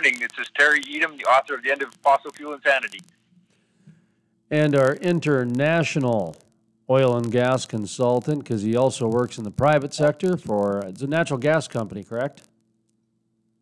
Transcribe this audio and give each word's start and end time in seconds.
This 0.00 0.30
is 0.38 0.46
Terry 0.56 0.80
Etam, 0.84 1.18
the 1.18 1.24
author 1.24 1.56
of 1.56 1.64
The 1.64 1.72
End 1.72 1.82
of 1.82 1.92
Fossil 2.04 2.30
Fuel 2.30 2.52
Insanity. 2.52 3.00
And 4.48 4.76
our 4.76 4.94
international 4.94 6.36
oil 6.88 7.16
and 7.16 7.32
gas 7.32 7.66
consultant, 7.66 8.44
because 8.44 8.62
he 8.62 8.76
also 8.76 9.08
works 9.08 9.38
in 9.38 9.44
the 9.44 9.50
private 9.50 9.92
sector 9.92 10.36
for 10.36 10.84
it's 10.86 11.02
a 11.02 11.08
natural 11.08 11.40
gas 11.40 11.66
company, 11.66 12.04
correct? 12.04 12.42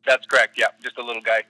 That's 0.07 0.27
correct, 0.27 0.59
yeah, 0.59 0.67
just 0.83 0.99
a 0.99 1.03
little 1.03 1.23
guy. 1.23 1.45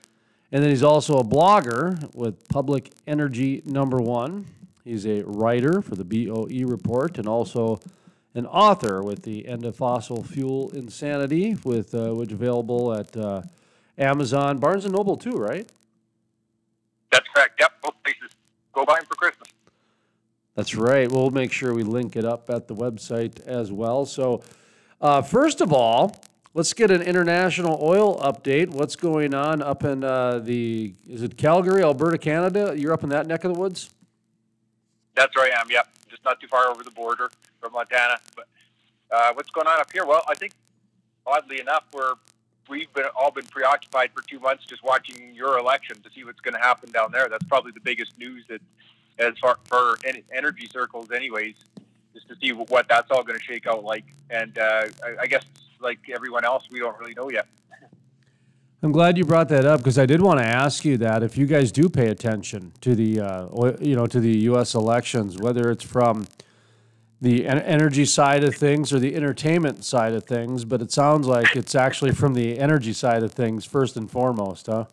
And 0.52 0.62
then 0.62 0.70
he's 0.70 0.84
also 0.84 1.18
a 1.18 1.24
blogger 1.24 2.14
with 2.14 2.46
Public 2.48 2.92
Energy 3.08 3.62
Number 3.64 3.96
One. 3.96 4.46
He's 4.84 5.04
a 5.04 5.24
writer 5.24 5.82
for 5.82 5.96
the 5.96 6.04
BOE 6.04 6.64
Report 6.64 7.18
and 7.18 7.26
also 7.26 7.80
an 8.36 8.46
author 8.46 9.02
with 9.02 9.24
the 9.24 9.48
End 9.48 9.64
of 9.64 9.74
Fossil 9.74 10.22
Fuel 10.22 10.70
Insanity, 10.70 11.56
with 11.64 11.92
uh, 11.92 12.14
which 12.14 12.30
available 12.30 12.94
at 12.94 13.16
uh, 13.16 13.42
Amazon, 13.98 14.58
Barnes 14.58 14.84
and 14.84 14.94
Noble 14.94 15.16
too, 15.16 15.32
right? 15.32 15.68
That's 17.12 17.26
correct. 17.34 17.58
Yep, 17.60 17.72
both 17.82 17.94
places. 18.02 18.30
Go 18.72 18.84
buy 18.84 18.96
them 18.96 19.06
for 19.06 19.14
Christmas. 19.14 19.48
That's 20.54 20.74
right. 20.74 21.10
We'll 21.10 21.30
make 21.30 21.52
sure 21.52 21.74
we 21.74 21.82
link 21.82 22.16
it 22.16 22.24
up 22.24 22.48
at 22.50 22.66
the 22.66 22.74
website 22.74 23.40
as 23.46 23.70
well. 23.70 24.06
So, 24.06 24.42
uh, 25.00 25.20
first 25.22 25.60
of 25.60 25.72
all, 25.72 26.16
let's 26.54 26.72
get 26.72 26.90
an 26.90 27.02
international 27.02 27.78
oil 27.82 28.18
update. 28.20 28.70
What's 28.70 28.96
going 28.96 29.34
on 29.34 29.60
up 29.60 29.84
in 29.84 30.02
uh, 30.02 30.38
the, 30.38 30.94
is 31.06 31.22
it 31.22 31.36
Calgary, 31.36 31.82
Alberta, 31.82 32.16
Canada? 32.16 32.74
You're 32.76 32.94
up 32.94 33.02
in 33.02 33.10
that 33.10 33.26
neck 33.26 33.44
of 33.44 33.52
the 33.52 33.58
woods? 33.58 33.90
That's 35.14 35.34
where 35.36 35.44
I 35.52 35.60
am, 35.60 35.66
yep. 35.70 35.88
Just 36.08 36.24
not 36.24 36.40
too 36.40 36.46
far 36.46 36.70
over 36.70 36.82
the 36.82 36.90
border 36.90 37.30
from 37.60 37.72
Montana. 37.72 38.18
But 38.34 38.48
uh, 39.10 39.32
what's 39.34 39.50
going 39.50 39.66
on 39.66 39.78
up 39.80 39.92
here? 39.92 40.06
Well, 40.06 40.22
I 40.26 40.34
think, 40.34 40.52
oddly 41.26 41.60
enough, 41.60 41.84
we're 41.92 42.14
we've 42.68 42.92
been 42.92 43.04
all 43.16 43.30
been 43.30 43.46
preoccupied 43.46 44.10
for 44.14 44.22
two 44.22 44.40
months 44.40 44.64
just 44.64 44.82
watching 44.82 45.34
your 45.34 45.58
election 45.58 46.00
to 46.02 46.10
see 46.14 46.24
what's 46.24 46.40
going 46.40 46.54
to 46.54 46.60
happen 46.60 46.90
down 46.90 47.12
there. 47.12 47.28
That's 47.28 47.44
probably 47.44 47.72
the 47.72 47.80
biggest 47.80 48.18
news 48.18 48.44
that, 48.48 48.60
as 49.18 49.32
far 49.38 49.56
for 49.64 49.96
energy 50.32 50.68
circles, 50.70 51.10
anyways, 51.10 51.54
just 52.12 52.28
to 52.28 52.36
see 52.40 52.52
what 52.52 52.88
that's 52.88 53.10
all 53.10 53.22
going 53.22 53.38
to 53.38 53.44
shake 53.44 53.66
out 53.66 53.84
like. 53.84 54.04
And 54.30 54.58
uh, 54.58 54.86
I, 55.04 55.22
I 55.22 55.26
guess, 55.26 55.44
like 55.80 55.98
everyone 56.12 56.44
else, 56.44 56.64
we 56.70 56.80
don't 56.80 56.98
really 56.98 57.14
know 57.14 57.30
yet. 57.30 57.46
I'm 58.82 58.92
glad 58.92 59.16
you 59.16 59.24
brought 59.24 59.48
that 59.48 59.64
up 59.64 59.80
because 59.80 59.98
I 59.98 60.04
did 60.04 60.20
want 60.20 60.38
to 60.38 60.46
ask 60.46 60.84
you 60.84 60.98
that 60.98 61.22
if 61.22 61.38
you 61.38 61.46
guys 61.46 61.72
do 61.72 61.88
pay 61.88 62.08
attention 62.08 62.72
to 62.82 62.94
the, 62.94 63.20
uh, 63.20 63.76
you 63.80 63.96
know, 63.96 64.06
to 64.06 64.20
the 64.20 64.38
U.S. 64.50 64.74
elections, 64.74 65.38
whether 65.38 65.70
it's 65.70 65.82
from 65.82 66.26
the 67.20 67.46
energy 67.46 68.04
side 68.04 68.44
of 68.44 68.54
things 68.54 68.92
or 68.92 68.98
the 68.98 69.14
entertainment 69.14 69.84
side 69.84 70.12
of 70.12 70.24
things, 70.24 70.64
but 70.64 70.82
it 70.82 70.92
sounds 70.92 71.26
like 71.26 71.56
it's 71.56 71.74
actually 71.74 72.12
from 72.12 72.34
the 72.34 72.58
energy 72.58 72.92
side 72.92 73.22
of 73.22 73.32
things 73.32 73.64
first 73.64 73.96
and 73.96 74.10
foremost, 74.10 74.66
huh? 74.66 74.84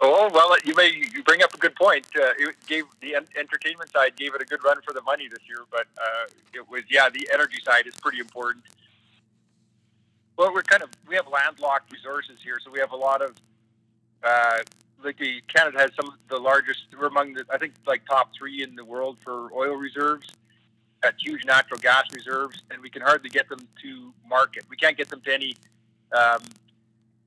Oh 0.00 0.30
well, 0.32 0.54
you 0.64 0.74
may 0.74 0.88
you 0.88 1.22
bring 1.24 1.42
up 1.42 1.54
a 1.54 1.58
good 1.58 1.74
point. 1.74 2.06
Uh, 2.14 2.28
it 2.38 2.54
gave 2.66 2.84
the 3.00 3.14
entertainment 3.14 3.90
side 3.92 4.14
gave 4.16 4.34
it 4.34 4.42
a 4.42 4.44
good 4.44 4.62
run 4.62 4.76
for 4.86 4.92
the 4.92 5.00
money 5.02 5.26
this 5.28 5.40
year, 5.48 5.60
but 5.70 5.86
uh, 5.98 6.26
it 6.54 6.68
was 6.68 6.82
yeah, 6.90 7.08
the 7.08 7.28
energy 7.32 7.58
side 7.64 7.86
is 7.86 7.94
pretty 7.94 8.18
important. 8.18 8.64
Well, 10.36 10.52
we're 10.52 10.62
kind 10.62 10.82
of 10.82 10.90
we 11.08 11.16
have 11.16 11.26
landlocked 11.28 11.90
resources 11.90 12.38
here, 12.44 12.58
so 12.62 12.70
we 12.70 12.78
have 12.78 12.92
a 12.92 12.96
lot 12.96 13.22
of 13.22 13.36
uh, 14.22 14.58
like 15.02 15.16
the 15.16 15.40
Canada 15.48 15.78
has 15.78 15.90
some 15.94 16.08
of 16.08 16.14
the 16.28 16.38
largest. 16.38 16.80
We're 16.98 17.06
among 17.06 17.32
the 17.32 17.46
I 17.50 17.56
think 17.56 17.72
like 17.86 18.04
top 18.04 18.32
three 18.36 18.62
in 18.62 18.74
the 18.74 18.84
world 18.84 19.16
for 19.24 19.50
oil 19.54 19.76
reserves 19.76 20.26
got 21.02 21.14
huge 21.18 21.44
natural 21.44 21.78
gas 21.78 22.04
reserves, 22.12 22.62
and 22.70 22.80
we 22.82 22.90
can 22.90 23.02
hardly 23.02 23.30
get 23.30 23.48
them 23.48 23.60
to 23.82 24.12
market. 24.28 24.64
We 24.68 24.76
can't 24.76 24.96
get 24.96 25.08
them 25.08 25.20
to 25.22 25.34
any 25.34 25.56
um, 26.12 26.42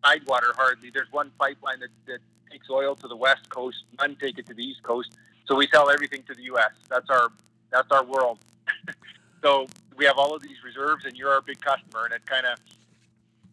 tidewater 0.04 0.54
hardly. 0.56 0.90
There's 0.90 1.12
one 1.12 1.32
pipeline 1.40 1.80
that, 1.80 1.90
that 2.08 2.20
takes 2.52 2.70
oil 2.70 2.96
to 2.96 3.08
the 3.08 3.16
west 3.16 3.50
coast, 3.50 3.78
none 4.00 4.16
take 4.20 4.38
it 4.38 4.46
to 4.48 4.54
the 4.54 4.64
east 4.64 4.84
coast. 4.84 5.18
So 5.48 5.56
we 5.56 5.68
sell 5.74 5.90
everything 5.90 6.24
to 6.28 6.34
the 6.34 6.44
U.S. 6.44 6.72
That's 6.90 7.10
our 7.10 7.32
that's 7.72 7.88
our 7.92 8.04
world. 8.04 8.40
so 9.44 9.68
we 9.96 10.06
have 10.06 10.18
all 10.18 10.36
of 10.36 10.42
these 10.42 10.58
reserves, 10.64 11.06
and 11.06 11.16
you're 11.16 11.32
our 11.32 11.42
big 11.42 11.60
customer, 11.60 12.06
and 12.06 12.14
it 12.14 12.26
kind 12.26 12.46
of 12.46 12.60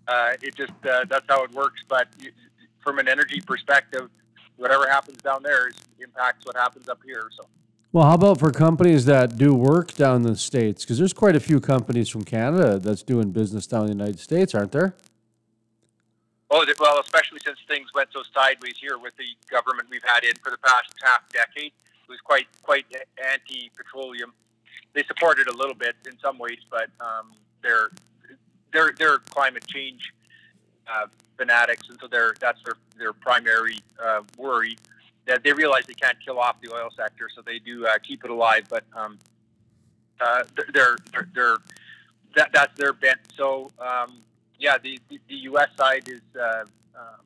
uh, 0.08 0.32
it 0.42 0.54
just 0.54 0.72
uh, 0.88 1.04
that's 1.08 1.24
how 1.28 1.42
it 1.44 1.52
works. 1.52 1.82
But 1.88 2.08
from 2.80 2.98
an 2.98 3.08
energy 3.08 3.40
perspective, 3.40 4.10
whatever 4.56 4.88
happens 4.88 5.18
down 5.18 5.42
there 5.42 5.68
is, 5.68 5.74
impacts 5.98 6.44
what 6.46 6.56
happens 6.56 6.88
up 6.88 7.00
here. 7.04 7.28
So. 7.36 7.46
Well, 7.96 8.04
how 8.04 8.16
about 8.16 8.40
for 8.40 8.52
companies 8.52 9.06
that 9.06 9.38
do 9.38 9.54
work 9.54 9.94
down 9.94 10.16
in 10.16 10.22
the 10.24 10.36
States? 10.36 10.84
Because 10.84 10.98
there's 10.98 11.14
quite 11.14 11.34
a 11.34 11.40
few 11.40 11.60
companies 11.60 12.10
from 12.10 12.24
Canada 12.24 12.78
that's 12.78 13.02
doing 13.02 13.30
business 13.30 13.66
down 13.66 13.84
in 13.84 13.86
the 13.86 13.92
United 13.94 14.20
States, 14.20 14.54
aren't 14.54 14.72
there? 14.72 14.94
Oh, 16.50 16.62
well, 16.78 17.00
especially 17.00 17.38
since 17.42 17.56
things 17.66 17.86
went 17.94 18.10
so 18.12 18.22
sideways 18.34 18.74
here 18.78 18.98
with 18.98 19.16
the 19.16 19.24
government 19.50 19.88
we've 19.90 20.04
had 20.04 20.24
in 20.24 20.34
for 20.44 20.50
the 20.50 20.58
past 20.58 20.92
half 21.02 21.26
decade. 21.30 21.72
It 21.72 22.10
was 22.10 22.20
quite 22.20 22.48
quite 22.62 22.84
anti-petroleum. 23.32 24.34
They 24.92 25.02
supported 25.04 25.48
a 25.48 25.56
little 25.56 25.74
bit 25.74 25.96
in 26.06 26.18
some 26.18 26.36
ways, 26.36 26.58
but 26.70 26.90
um, 27.00 27.32
they're 27.62 27.88
they're 28.74 28.92
they're 28.98 29.18
climate 29.30 29.66
change 29.66 30.12
uh, 30.86 31.06
fanatics, 31.38 31.88
and 31.88 31.98
so 31.98 32.08
they're 32.08 32.34
that's 32.40 32.62
their 32.62 32.74
their 32.98 33.12
primary 33.14 33.80
uh, 33.98 34.20
worry 34.36 34.76
that 35.26 35.42
they 35.42 35.52
realize 35.52 35.84
they 35.86 35.94
can't 35.94 36.18
kill 36.24 36.38
off 36.38 36.60
the 36.60 36.72
oil 36.72 36.88
sector, 36.96 37.28
so 37.34 37.42
they 37.42 37.58
do 37.58 37.86
uh, 37.86 37.98
keep 37.98 38.24
it 38.24 38.30
alive. 38.30 38.64
But 38.68 38.84
um, 38.94 39.18
uh, 40.20 40.44
they're, 40.72 40.96
they're, 41.12 41.28
they're 41.34 41.56
that, 42.36 42.50
that's 42.52 42.76
their 42.78 42.92
bent. 42.92 43.18
So 43.36 43.70
um, 43.78 44.22
yeah, 44.58 44.78
the, 44.78 44.98
the, 45.08 45.20
the 45.28 45.34
U.S. 45.34 45.68
side 45.76 46.08
is 46.08 46.22
uh, 46.38 46.64
uh, 46.96 47.16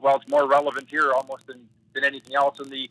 well, 0.00 0.16
it's 0.16 0.28
more 0.28 0.46
relevant 0.48 0.88
here 0.88 1.12
almost 1.12 1.46
than, 1.46 1.68
than 1.94 2.04
anything 2.04 2.36
else. 2.36 2.60
And 2.60 2.70
the 2.70 2.90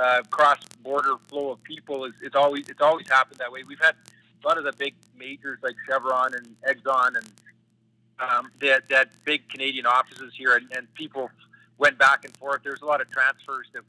uh, 0.00 0.22
cross-border 0.30 1.14
flow 1.28 1.52
of 1.52 1.62
people 1.62 2.04
is 2.04 2.12
it's 2.22 2.36
always 2.36 2.68
it's 2.68 2.80
always 2.80 3.08
happened 3.08 3.38
that 3.38 3.50
way. 3.50 3.64
We've 3.64 3.80
had 3.80 3.94
a 4.42 4.46
lot 4.46 4.58
of 4.58 4.64
the 4.64 4.72
big 4.72 4.94
majors 5.16 5.58
like 5.62 5.74
Chevron 5.88 6.34
and 6.34 6.56
Exxon 6.68 7.16
and 7.16 7.26
um, 8.18 8.50
that 8.60 8.88
that 8.88 9.08
big 9.24 9.48
Canadian 9.48 9.86
offices 9.86 10.32
here, 10.36 10.56
and, 10.56 10.70
and 10.76 10.92
people 10.94 11.30
went 11.78 11.98
back 11.98 12.24
and 12.24 12.36
forth. 12.36 12.62
There's 12.62 12.82
a 12.82 12.86
lot 12.86 13.00
of 13.00 13.10
transfers 13.10 13.68
that 13.74 13.82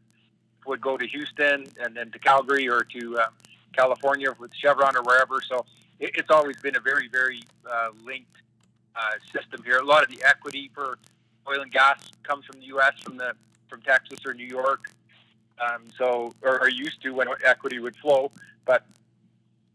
would 0.65 0.81
go 0.81 0.97
to 0.97 1.07
Houston 1.07 1.65
and 1.79 1.95
then 1.95 2.11
to 2.11 2.19
Calgary 2.19 2.67
or 2.67 2.81
to 2.83 3.17
uh, 3.19 3.25
California 3.73 4.29
with 4.39 4.53
Chevron 4.53 4.95
or 4.95 5.03
wherever. 5.03 5.41
So 5.41 5.65
it, 5.99 6.11
it's 6.15 6.31
always 6.31 6.57
been 6.61 6.75
a 6.75 6.79
very, 6.79 7.07
very 7.07 7.43
uh, 7.69 7.89
linked 8.03 8.35
uh, 8.95 8.99
system 9.33 9.63
here. 9.63 9.77
A 9.77 9.83
lot 9.83 10.03
of 10.03 10.09
the 10.09 10.23
equity 10.25 10.71
for 10.73 10.97
oil 11.47 11.61
and 11.61 11.71
gas 11.71 12.11
comes 12.23 12.45
from 12.45 12.59
the 12.59 12.65
U.S. 12.67 12.93
from 13.01 13.17
the 13.17 13.33
from 13.69 13.81
Texas 13.81 14.19
or 14.25 14.33
New 14.33 14.45
York. 14.45 14.91
Um, 15.59 15.83
so 15.97 16.33
or, 16.41 16.61
or 16.61 16.69
used 16.69 17.01
to 17.03 17.11
when 17.11 17.27
equity 17.43 17.79
would 17.79 17.95
flow, 17.97 18.31
but 18.65 18.85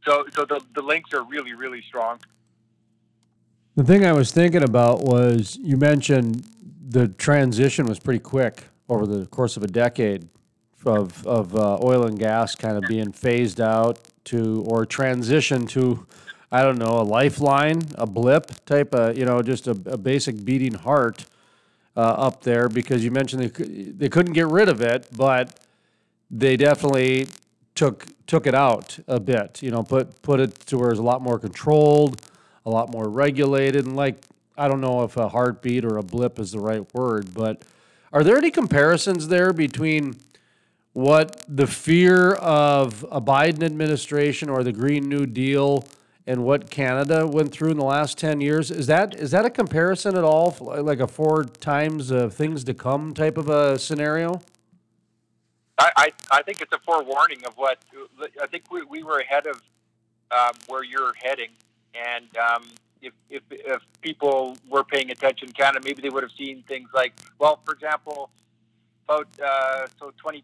so 0.04 0.26
so 0.34 0.44
the 0.44 0.60
the 0.75 0.82
links 0.82 1.15
are 1.15 1.22
really 1.22 1.54
really 1.54 1.82
strong. 1.82 2.20
The 3.76 3.84
thing 3.84 4.04
I 4.04 4.12
was 4.12 4.31
thinking 4.31 4.62
about 4.62 5.03
was 5.03 5.59
you 5.62 5.78
mentioned 5.78 6.44
the 6.91 7.06
transition 7.06 7.87
was 7.87 8.01
pretty 8.01 8.19
quick 8.19 8.65
over 8.89 9.06
the 9.06 9.25
course 9.27 9.56
of 9.56 9.62
a 9.62 9.69
decade 9.69 10.28
of, 10.84 11.25
of 11.25 11.55
uh, 11.55 11.78
oil 11.84 12.05
and 12.05 12.19
gas 12.19 12.56
kind 12.56 12.77
of 12.77 12.83
being 12.89 13.12
phased 13.12 13.61
out 13.61 14.01
to 14.25 14.65
or 14.67 14.84
transition 14.84 15.67
to 15.67 16.06
I 16.50 16.62
don't 16.62 16.79
know 16.79 16.99
a 16.99 17.06
lifeline, 17.06 17.83
a 17.95 18.06
blip 18.06 18.65
type 18.65 18.93
of 18.93 19.17
you 19.17 19.25
know 19.25 19.41
just 19.41 19.69
a, 19.69 19.71
a 19.71 19.97
basic 19.97 20.45
beating 20.45 20.75
heart 20.75 21.27
uh, 21.97 22.00
up 22.00 22.43
there 22.43 22.69
because 22.69 23.05
you 23.05 23.12
mentioned 23.12 23.43
they 23.43 23.75
they 23.93 24.09
couldn't 24.09 24.33
get 24.33 24.49
rid 24.49 24.69
of 24.69 24.81
it, 24.81 25.06
but 25.17 25.61
they 26.29 26.56
definitely 26.56 27.29
took 27.77 28.06
took 28.27 28.49
it 28.49 28.55
out 28.55 28.99
a 29.06 29.21
bit. 29.21 29.62
You 29.62 29.71
know, 29.71 29.84
put 29.84 30.23
put 30.23 30.41
it 30.41 30.59
to 30.67 30.79
where 30.79 30.91
it's 30.91 30.99
a 30.99 31.05
lot 31.05 31.23
more 31.23 31.39
controlled, 31.39 32.21
a 32.67 32.71
lot 32.71 32.91
more 32.91 33.09
regulated, 33.09 33.87
and 33.87 33.95
like 33.95 34.25
I 34.60 34.69
don't 34.69 34.82
know 34.82 35.04
if 35.04 35.16
a 35.16 35.31
heartbeat 35.31 35.87
or 35.87 35.97
a 35.97 36.03
blip 36.03 36.38
is 36.38 36.52
the 36.52 36.61
right 36.61 36.85
word, 36.94 37.32
but 37.32 37.62
are 38.12 38.23
there 38.23 38.37
any 38.37 38.50
comparisons 38.50 39.29
there 39.29 39.55
between 39.55 40.19
what 40.93 41.43
the 41.49 41.67
fear 41.67 42.35
of 42.35 43.02
a 43.11 43.23
Biden 43.23 43.62
administration 43.62 44.50
or 44.50 44.62
the 44.62 44.73
Green 44.73 45.08
New 45.08 45.25
Deal 45.25 45.85
and 46.26 46.44
what 46.44 46.70
Canada 46.70 47.26
went 47.26 47.52
through 47.52 47.70
in 47.70 47.79
the 47.79 47.85
last 47.85 48.19
10 48.19 48.43
years? 48.43 48.70
Is 48.70 48.87
that 48.88 49.14
is 49.14 49.31
that 49.31 49.46
a 49.46 49.50
comparison 49.50 50.14
at 50.14 50.25
all, 50.25 50.55
like 50.61 51.00
a 51.00 51.06
four 51.06 51.44
times 51.44 52.11
of 52.11 52.35
things 52.35 52.62
to 52.64 52.75
come 52.75 53.14
type 53.14 53.38
of 53.38 53.49
a 53.49 53.79
scenario? 53.79 54.43
I, 55.79 55.90
I, 55.96 56.12
I 56.32 56.43
think 56.43 56.61
it's 56.61 56.73
a 56.75 56.81
forewarning 56.81 57.46
of 57.46 57.55
what 57.56 57.79
I 58.43 58.46
think 58.46 58.64
we, 58.70 58.82
we 58.82 59.02
were 59.02 59.20
ahead 59.20 59.46
of 59.46 59.62
um, 60.31 60.52
where 60.67 60.85
you're 60.85 61.14
heading. 61.14 61.49
And 61.94 62.26
um, 62.37 62.64
if, 63.02 63.12
if, 63.29 63.43
if 63.50 63.82
people 64.00 64.56
were 64.69 64.85
paying 64.85 65.11
attention 65.11 65.50
Canada, 65.52 65.81
maybe 65.85 66.02
they 66.02 66.11
would 66.11 66.23
have 66.23 66.32
seen 66.32 66.62
things 66.69 66.88
like, 66.94 67.12
well, 67.38 67.61
for 67.64 67.73
example, 67.73 68.31
about 69.05 69.29
uh, 69.44 69.87
so 69.99 70.12
20, 70.17 70.41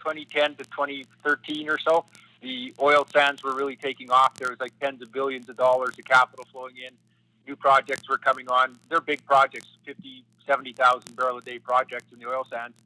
2010 0.00 0.56
to 0.56 0.64
2013 0.64 1.68
or 1.68 1.78
so, 1.78 2.04
the 2.42 2.74
oil 2.80 3.06
sands 3.12 3.42
were 3.42 3.54
really 3.54 3.76
taking 3.76 4.10
off. 4.10 4.34
There 4.34 4.50
was 4.50 4.60
like 4.60 4.78
tens 4.80 5.02
of 5.02 5.12
billions 5.12 5.48
of 5.48 5.56
dollars 5.56 5.98
of 5.98 6.04
capital 6.04 6.46
flowing 6.50 6.76
in. 6.76 6.94
new 7.46 7.56
projects 7.56 8.08
were 8.08 8.18
coming 8.18 8.48
on. 8.48 8.78
They're 8.88 9.00
big 9.00 9.24
projects, 9.26 9.66
50, 9.84 10.24
70,000 10.46 11.16
barrel 11.16 11.38
a 11.38 11.40
day 11.40 11.58
projects 11.58 12.12
in 12.12 12.18
the 12.18 12.26
oil 12.26 12.46
sands. 12.50 12.76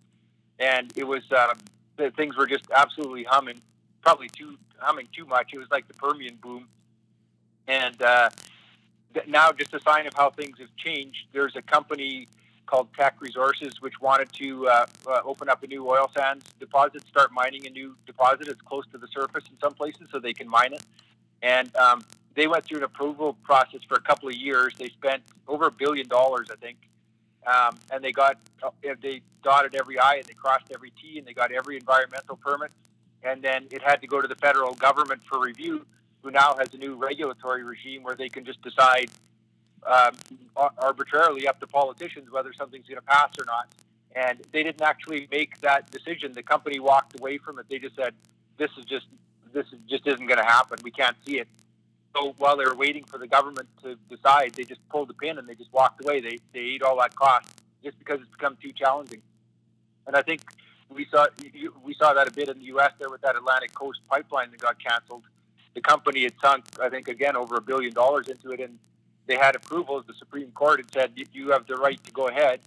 And 0.59 0.93
it 0.97 1.05
was, 1.05 1.23
the 1.29 2.11
things 2.13 2.37
were 2.37 2.47
just 2.47 2.65
absolutely 2.75 3.25
humming, 3.25 3.61
probably 4.03 4.29
too, 4.29 4.57
humming 4.79 5.09
too 5.17 5.25
much. 5.25 5.51
It 5.53 5.59
was 5.59 5.69
like 5.71 5.89
the 5.89 5.95
Permian 5.95 6.37
boom. 6.37 6.69
And 7.67 8.01
uh, 8.03 8.31
now, 9.27 9.53
just 9.53 9.75
a 9.75 9.81
sign 9.81 10.07
of 10.07 10.15
how 10.15 10.31
things 10.31 10.59
have 10.59 10.75
changed, 10.77 11.27
there's 11.33 11.57
a 11.57 11.63
company 11.63 12.29
called 12.67 12.89
Teck 12.99 13.21
Resources, 13.21 13.81
which 13.81 14.01
wanted 14.01 14.33
to 14.35 14.67
uh, 14.69 14.87
uh, 15.07 15.21
open 15.25 15.49
up 15.49 15.63
a 15.63 15.67
new 15.67 15.89
oil 15.89 16.11
sands 16.17 16.45
deposit, 16.59 17.07
start 17.07 17.31
mining 17.33 17.67
a 17.67 17.71
new 17.71 17.95
deposit. 18.07 18.49
It's 18.49 18.61
close 18.63 18.85
to 18.93 18.99
the 18.99 19.09
surface 19.09 19.45
in 19.51 19.59
some 19.63 19.75
places, 19.75 20.09
so 20.11 20.19
they 20.19 20.33
can 20.33 20.49
mine 20.49 20.73
it. 20.73 20.83
And 21.43 21.75
um, 21.77 22.05
they 22.35 22.47
went 22.47 22.65
through 22.65 22.79
an 22.79 22.85
approval 22.85 23.37
process 23.43 23.81
for 23.87 23.97
a 23.97 24.01
couple 24.01 24.29
of 24.29 24.35
years. 24.35 24.75
They 24.79 24.89
spent 24.89 25.23
over 25.47 25.67
a 25.67 25.71
billion 25.71 26.09
dollars, 26.09 26.49
I 26.51 26.57
think, 26.57 26.79
um, 27.47 27.77
and 27.93 28.03
they 28.03 28.13
got 28.13 28.39
uh, 28.63 28.71
they 29.01 29.21
dotted 29.43 29.75
every 29.75 29.99
I 29.99 30.17
and 30.17 30.25
they 30.25 30.33
crossed 30.33 30.73
every 30.75 30.91
T, 30.91 31.19
and 31.19 31.27
they 31.27 31.35
got 31.35 31.53
every 31.53 31.77
environmental 31.77 32.37
permit. 32.37 32.71
And 33.23 33.43
then 33.43 33.67
it 33.71 33.83
had 33.83 34.01
to 34.03 34.07
go 34.07 34.21
to 34.21 34.29
the 34.29 34.35
federal 34.37 34.75
government 34.75 35.23
for 35.25 35.41
review, 35.41 35.87
who 36.25 36.31
now 36.31 36.57
has 36.59 36.73
a 36.73 36.79
new 36.79 36.97
regulatory 36.97 37.63
regime 37.63 38.03
where 38.03 38.17
they 38.17 38.31
can 38.31 38.45
just 38.45 38.61
decide 38.63 39.11
um, 39.87 40.15
arbitrarily 40.79 41.47
up 41.47 41.61
to 41.61 41.67
politicians 41.67 42.31
whether 42.31 42.53
something's 42.55 42.89
going 42.89 42.97
to 42.97 43.03
pass 43.03 43.31
or 43.39 43.45
not. 43.45 43.69
And 44.17 44.41
they 44.51 44.63
didn't 44.63 44.81
actually 44.81 45.29
make 45.31 45.61
that 45.61 45.91
decision. 45.91 46.33
The 46.33 46.43
company 46.43 46.81
walked 46.81 47.19
away 47.19 47.37
from 47.37 47.59
it. 47.59 47.67
They 47.69 47.79
just 47.79 47.97
said, 47.97 48.15
"This 48.57 48.71
is 48.79 48.85
just 48.87 49.07
this 49.53 49.67
is 49.67 49.79
just 49.89 50.07
isn't 50.07 50.27
going 50.27 50.39
to 50.39 50.45
happen. 50.45 50.79
We 50.83 50.93
can't 50.93 51.17
see 51.27 51.41
it." 51.41 51.49
So 52.17 52.33
while 52.39 52.57
they 52.57 52.65
were 52.65 52.77
waiting 52.77 53.05
for 53.05 53.19
the 53.19 53.27
government 53.27 53.69
to 53.83 53.97
decide, 54.09 54.55
they 54.55 54.63
just 54.63 54.89
pulled 54.89 55.09
the 55.09 55.15
pin 55.15 55.37
and 55.37 55.49
they 55.49 55.57
just 55.57 55.73
walked 55.73 56.03
away. 56.03 56.21
They 56.21 56.39
they 56.53 56.61
ate 56.61 56.83
all 56.83 56.97
that 57.01 57.15
cost 57.17 57.61
just 57.83 57.99
because 57.99 58.21
it's 58.21 58.31
become 58.31 58.57
too 58.63 58.73
challenging. 58.73 59.21
And 60.07 60.15
I 60.15 60.23
think 60.23 60.43
we 60.89 61.07
saw 61.11 61.27
we 61.85 61.95
saw 61.95 62.15
that 62.15 62.29
a 62.29 62.33
bit 62.33 62.49
in 62.49 62.59
the 62.59 62.67
U.S. 62.67 62.93
there 63.01 63.11
with 63.11 63.21
that 63.23 63.35
Atlantic 63.35 63.75
Coast 63.75 64.01
pipeline 64.09 64.53
that 64.53 64.61
got 64.61 64.79
canceled. 64.79 65.25
The 65.75 65.81
company 65.81 66.23
had 66.23 66.35
sunk, 66.41 66.65
I 66.81 66.89
think, 66.89 67.09
again 67.09 67.37
over 67.37 67.57
a 67.57 67.61
billion 67.61 67.93
dollars 67.93 68.29
into 68.29 68.51
it, 68.51 68.61
and 68.61 68.79
they 69.27 69.37
had 69.37 69.57
approval. 69.57 70.03
The 70.07 70.15
Supreme 70.15 70.51
Court 70.53 70.81
had 70.81 70.93
said 70.93 71.29
you 71.33 71.51
have 71.51 71.67
the 71.67 71.77
right 71.77 72.03
to 72.05 72.13
go 72.13 72.29
ahead, 72.29 72.61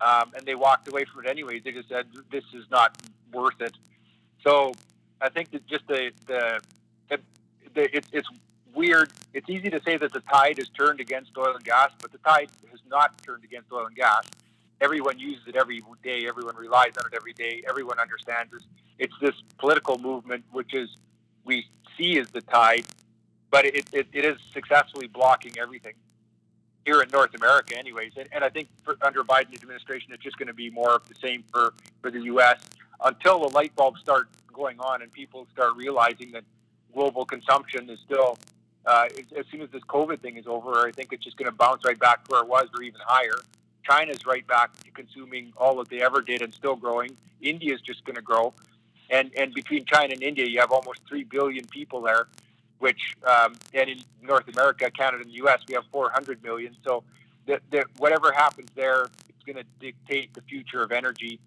um, 0.00 0.32
and 0.36 0.44
they 0.46 0.54
walked 0.54 0.88
away 0.88 1.04
from 1.04 1.24
it 1.24 1.30
anyways. 1.30 1.62
They 1.64 1.72
just 1.72 1.88
said 1.88 2.06
this 2.30 2.44
is 2.54 2.64
not 2.70 2.96
worth 3.32 3.60
it. 3.60 3.76
So 4.46 4.72
I 5.20 5.28
think 5.28 5.50
that 5.52 5.66
just 5.66 5.86
the 5.86 6.10
the, 6.26 6.60
the, 7.08 7.18
the 7.74 7.96
it, 7.96 8.06
it's 8.12 8.28
weird. 8.74 9.10
It's 9.32 9.48
easy 9.48 9.70
to 9.70 9.80
say 9.82 9.96
that 9.96 10.12
the 10.12 10.20
tide 10.20 10.58
has 10.58 10.68
turned 10.68 11.00
against 11.00 11.32
oil 11.36 11.54
and 11.54 11.64
gas, 11.64 11.90
but 12.00 12.12
the 12.12 12.18
tide 12.18 12.50
has 12.70 12.80
not 12.88 13.22
turned 13.22 13.44
against 13.44 13.72
oil 13.72 13.86
and 13.86 13.96
gas. 13.96 14.22
Everyone 14.80 15.18
uses 15.18 15.46
it 15.46 15.56
every 15.56 15.82
day. 16.02 16.26
Everyone 16.26 16.56
relies 16.56 16.92
on 16.98 17.06
it 17.10 17.14
every 17.14 17.34
day. 17.34 17.62
Everyone 17.68 17.98
understands 17.98 18.52
it. 18.52 18.62
It's 18.98 19.14
this 19.20 19.34
political 19.58 19.98
movement, 19.98 20.44
which 20.52 20.74
is 20.74 20.88
we 21.44 21.66
see 22.00 22.18
as 22.18 22.30
the 22.30 22.40
tide, 22.40 22.84
but 23.50 23.64
it, 23.64 23.86
it, 23.92 24.06
it 24.12 24.24
is 24.24 24.38
successfully 24.52 25.06
blocking 25.06 25.52
everything 25.58 25.94
here 26.84 27.02
in 27.02 27.08
North 27.10 27.34
America, 27.34 27.76
anyways. 27.78 28.12
And, 28.16 28.28
and 28.32 28.42
I 28.42 28.48
think 28.48 28.68
for, 28.82 28.96
under 29.02 29.22
Biden 29.22 29.54
administration, 29.54 30.12
it's 30.12 30.22
just 30.22 30.38
going 30.38 30.48
to 30.48 30.54
be 30.54 30.70
more 30.70 30.94
of 30.94 31.08
the 31.08 31.14
same 31.14 31.44
for, 31.52 31.74
for 32.00 32.10
the 32.10 32.22
U.S. 32.22 32.58
until 33.04 33.40
the 33.40 33.54
light 33.54 33.74
bulbs 33.76 34.00
start 34.00 34.28
going 34.52 34.80
on 34.80 35.02
and 35.02 35.12
people 35.12 35.46
start 35.52 35.76
realizing 35.76 36.32
that 36.32 36.44
global 36.94 37.24
consumption 37.24 37.88
is 37.90 37.98
still, 38.04 38.38
uh, 38.86 39.06
as 39.36 39.44
soon 39.50 39.60
as 39.60 39.70
this 39.70 39.82
COVID 39.82 40.20
thing 40.20 40.36
is 40.36 40.46
over, 40.46 40.86
I 40.86 40.90
think 40.92 41.12
it's 41.12 41.24
just 41.24 41.36
going 41.36 41.50
to 41.50 41.56
bounce 41.56 41.84
right 41.84 41.98
back 41.98 42.24
to 42.24 42.32
where 42.32 42.42
it 42.42 42.48
was 42.48 42.68
or 42.74 42.82
even 42.82 43.00
higher. 43.04 43.38
China's 43.82 44.24
right 44.26 44.46
back 44.46 44.72
to 44.84 44.90
consuming 44.90 45.52
all 45.56 45.76
that 45.76 45.88
they 45.88 46.00
ever 46.00 46.22
did 46.22 46.42
and 46.42 46.52
still 46.52 46.76
growing. 46.76 47.16
India 47.40 47.74
is 47.74 47.80
just 47.80 48.04
going 48.04 48.16
to 48.16 48.22
grow. 48.22 48.52
And, 49.10 49.30
and 49.36 49.52
between 49.52 49.84
China 49.84 50.12
and 50.12 50.22
India, 50.22 50.46
you 50.46 50.60
have 50.60 50.70
almost 50.70 51.00
3 51.08 51.24
billion 51.24 51.66
people 51.66 52.00
there 52.00 52.28
which 52.80 53.16
um, 53.26 53.54
and 53.72 53.88
in 53.88 54.00
North 54.22 54.48
America, 54.48 54.90
Canada, 54.90 55.22
and 55.22 55.30
the 55.30 55.36
U.S., 55.36 55.60
we 55.68 55.74
have 55.74 55.84
400 55.92 56.42
million. 56.42 56.74
So 56.84 57.04
that, 57.46 57.62
that 57.70 57.86
whatever 57.98 58.32
happens 58.32 58.68
there, 58.74 59.04
it's 59.28 59.44
going 59.46 59.56
to 59.56 59.64
dictate 59.78 60.34
the 60.34 60.40
future 60.42 60.82
of 60.82 60.90
energy. 60.90 61.38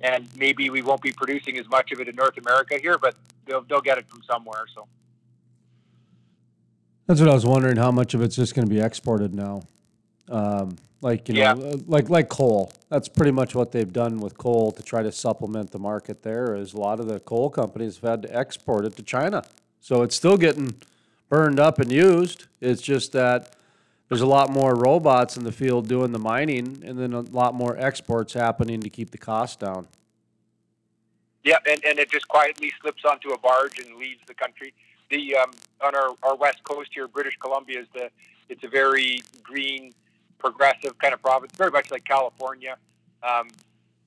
And 0.00 0.28
maybe 0.36 0.68
we 0.68 0.82
won't 0.82 1.00
be 1.00 1.12
producing 1.12 1.58
as 1.58 1.68
much 1.68 1.92
of 1.92 2.00
it 2.00 2.08
in 2.08 2.16
North 2.16 2.36
America 2.38 2.76
here, 2.80 2.98
but 2.98 3.14
they'll 3.46 3.62
they'll 3.62 3.80
get 3.80 3.98
it 3.98 4.08
from 4.08 4.22
somewhere. 4.22 4.64
So 4.74 4.86
that's 7.06 7.20
what 7.20 7.28
I 7.28 7.34
was 7.34 7.46
wondering. 7.46 7.76
How 7.76 7.92
much 7.92 8.14
of 8.14 8.22
it's 8.22 8.36
just 8.36 8.54
going 8.54 8.66
to 8.66 8.74
be 8.74 8.80
exported 8.80 9.34
now? 9.34 9.62
Um, 10.28 10.76
like 11.00 11.28
you 11.28 11.34
know, 11.34 11.40
yeah. 11.40 11.52
Uh, 11.52 11.76
like 11.86 12.08
like 12.08 12.28
coal. 12.28 12.72
That's 12.88 13.08
pretty 13.08 13.30
much 13.30 13.54
what 13.54 13.72
they've 13.72 13.92
done 13.92 14.20
with 14.20 14.36
coal 14.36 14.72
to 14.72 14.82
try 14.82 15.02
to 15.02 15.12
supplement 15.12 15.70
the 15.70 15.78
market. 15.78 16.22
There 16.22 16.54
is 16.54 16.74
a 16.74 16.78
lot 16.78 17.00
of 17.00 17.06
the 17.06 17.20
coal 17.20 17.50
companies 17.50 17.98
have 17.98 18.10
had 18.10 18.22
to 18.22 18.36
export 18.36 18.84
it 18.84 18.96
to 18.96 19.02
China. 19.02 19.44
So 19.80 20.02
it's 20.02 20.14
still 20.14 20.36
getting 20.36 20.74
burned 21.28 21.58
up 21.58 21.78
and 21.78 21.90
used. 21.90 22.46
It's 22.60 22.82
just 22.82 23.12
that 23.12 23.56
there's 24.08 24.20
a 24.20 24.26
lot 24.26 24.50
more 24.50 24.74
robots 24.74 25.36
in 25.36 25.44
the 25.44 25.52
field 25.52 25.88
doing 25.88 26.12
the 26.12 26.18
mining 26.18 26.82
and 26.84 26.98
then 26.98 27.12
a 27.12 27.20
lot 27.20 27.54
more 27.54 27.76
exports 27.78 28.34
happening 28.34 28.80
to 28.80 28.90
keep 28.90 29.10
the 29.10 29.18
cost 29.18 29.60
down. 29.60 29.86
Yeah, 31.44 31.56
and, 31.66 31.82
and 31.84 31.98
it 31.98 32.10
just 32.10 32.28
quietly 32.28 32.72
slips 32.82 33.04
onto 33.08 33.30
a 33.30 33.38
barge 33.38 33.78
and 33.78 33.96
leaves 33.96 34.20
the 34.26 34.34
country. 34.34 34.74
The 35.10 35.36
um, 35.36 35.52
on 35.80 35.94
our, 35.94 36.10
our 36.22 36.36
west 36.36 36.62
coast 36.64 36.90
here, 36.92 37.08
British 37.08 37.36
Columbia 37.38 37.80
is 37.80 37.86
the 37.94 38.10
it's 38.48 38.64
a 38.64 38.68
very 38.68 39.22
green, 39.42 39.92
progressive 40.40 40.98
kind 40.98 41.14
of 41.14 41.22
province, 41.22 41.52
very 41.56 41.70
much 41.70 41.90
like 41.90 42.04
California. 42.04 42.76
Um, 43.22 43.48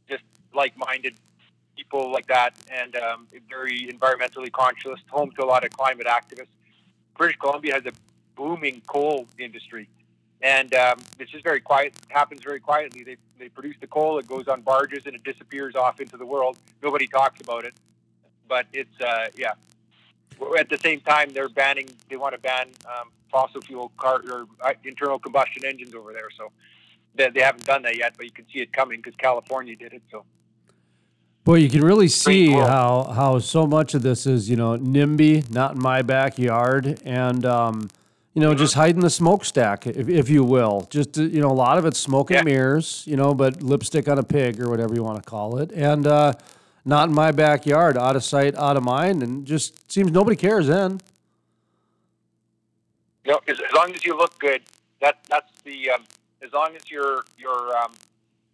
just 0.10 0.24
like-minded 0.54 1.16
people 1.78 2.12
like 2.12 2.28
that, 2.28 2.54
and 2.72 2.96
um, 2.96 3.28
very 3.50 3.88
environmentally 3.92 4.52
conscious, 4.52 5.00
home 5.10 5.32
to 5.38 5.44
a 5.44 5.46
lot 5.46 5.64
of 5.64 5.72
climate 5.72 6.08
activists. 6.08 6.48
British 7.18 7.38
Columbia 7.38 7.74
has 7.76 7.86
a 7.86 7.94
booming 8.36 8.82
coal 8.88 9.28
industry, 9.38 9.88
and 10.42 10.74
um, 10.74 11.00
it's 11.20 11.32
just 11.32 11.44
very 11.44 11.62
quiet. 11.62 11.94
Happens 12.10 12.42
very 12.44 12.60
quietly. 12.60 13.04
They 13.04 13.18
they 13.40 13.50
produce 13.50 13.76
the 13.80 13.88
coal, 13.88 14.18
it 14.20 14.28
goes 14.28 14.48
on 14.48 14.62
barges, 14.62 15.06
and 15.06 15.16
it 15.16 15.24
disappears 15.24 15.76
off 15.76 16.00
into 16.00 16.18
the 16.18 16.26
world. 16.26 16.58
Nobody 16.82 17.08
talks 17.08 17.40
about 17.42 17.66
it, 17.66 17.74
but 18.48 18.66
it's 18.74 19.00
uh, 19.00 19.28
yeah. 19.38 19.54
At 20.58 20.70
the 20.70 20.78
same 20.78 21.02
time, 21.02 21.34
they're 21.34 21.50
banning. 21.50 21.90
They 22.10 22.16
want 22.16 22.34
to 22.36 22.42
ban 22.42 22.70
um, 22.86 23.10
fossil 23.32 23.62
fuel 23.62 23.92
car 23.98 24.22
or 24.30 24.46
uh, 24.62 24.74
internal 24.84 25.20
combustion 25.20 25.66
engines 25.66 25.96
over 25.96 26.14
there. 26.14 26.30
So 26.38 26.52
they, 27.16 27.30
they 27.30 27.42
haven't 27.42 27.66
done 27.66 27.82
that 27.84 27.98
yet, 27.98 28.14
but 28.16 28.26
you 28.26 28.32
can 28.32 28.46
see 28.54 28.60
it 28.60 28.72
coming 28.72 29.00
because 29.00 29.16
California 29.18 29.76
did 29.76 29.94
it. 29.94 30.04
So 30.12 30.26
Boy, 31.44 31.56
you 31.56 31.70
can 31.70 31.84
really 31.84 32.08
see 32.08 32.52
how 32.52 33.12
how 33.14 33.38
so 33.40 33.68
much 33.68 33.94
of 33.96 34.02
this 34.02 34.26
is 34.26 34.50
you 34.50 34.56
know 34.56 34.78
NIMBY, 34.78 35.52
not 35.52 35.76
in 35.76 35.82
my 35.82 36.02
backyard, 36.02 37.02
and 37.04 37.46
um, 37.46 37.90
you 38.34 38.42
know 38.42 38.54
just 38.54 38.76
hiding 38.76 39.02
the 39.02 39.10
smokestack, 39.10 39.86
if, 39.86 40.08
if 40.08 40.30
you 40.30 40.46
will. 40.46 40.88
Just 40.90 41.18
you 41.18 41.42
know 41.42 41.50
a 41.50 41.52
lot 41.52 41.78
of 41.78 41.86
it's 41.86 42.00
smoke 42.00 42.32
and 42.32 42.48
yeah. 42.48 42.54
mirrors, 42.54 43.04
you 43.06 43.18
know, 43.18 43.34
but 43.34 43.62
lipstick 43.62 44.08
on 44.08 44.20
a 44.20 44.24
pig 44.24 44.62
or 44.62 44.70
whatever 44.70 44.96
you 44.96 45.04
want 45.04 45.22
to 45.22 45.30
call 45.30 45.58
it, 45.58 45.74
and 45.74 46.08
uh, 46.08 46.32
not 46.86 47.10
in 47.10 47.16
my 47.16 47.32
backyard, 47.32 47.98
out 47.98 48.16
of 48.16 48.24
sight, 48.24 48.56
out 48.56 48.78
of 48.78 48.84
mind, 48.84 49.24
and 49.24 49.46
just 49.46 49.92
seems 49.92 50.12
nobody 50.12 50.36
cares 50.36 50.68
then. 50.68 51.00
You 53.26 53.32
know, 53.32 53.40
as, 53.48 53.60
long 53.74 53.94
as 53.96 54.06
you 54.06 54.18
look 54.18 54.38
good, 54.40 54.64
that 55.02 55.20
that's 55.30 55.50
the 55.64 55.92
um, 55.92 56.04
as 56.42 56.52
long 56.52 56.76
as 56.76 56.92
you're 56.92 57.24
you're 57.38 57.78
um, 57.78 57.94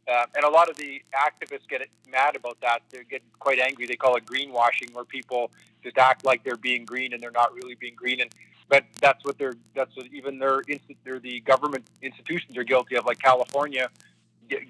uh, 0.08 0.26
and 0.36 0.44
a 0.44 0.50
lot 0.50 0.70
of 0.70 0.78
the 0.78 1.02
activists 1.14 1.68
get 1.68 1.82
mad 2.12 2.36
about 2.36 2.60
that. 2.62 2.80
They 2.90 3.04
get 3.04 3.22
quite 3.40 3.60
angry. 3.60 3.86
They 3.86 3.96
call 3.96 4.16
it 4.16 4.26
greenwashing, 4.26 4.94
where 4.94 5.06
people 5.06 5.52
just 5.84 5.98
act 5.98 6.26
like 6.26 6.44
they're 6.44 6.56
being 6.56 6.86
green 6.86 7.14
and 7.14 7.22
they're 7.22 7.32
not 7.32 7.54
really 7.54 7.76
being 7.76 7.96
green. 7.96 8.22
And 8.22 8.30
but 8.68 8.86
that's 9.02 9.24
what 9.26 9.38
they're 9.38 9.56
that's 9.76 9.96
what 9.96 10.08
even 10.14 10.38
their 10.40 10.62
they're 11.04 11.20
the 11.20 11.40
government 11.42 11.86
institutions 12.02 12.58
are 12.58 12.64
guilty 12.64 12.96
of, 12.96 13.06
like 13.06 13.20
California 13.20 13.90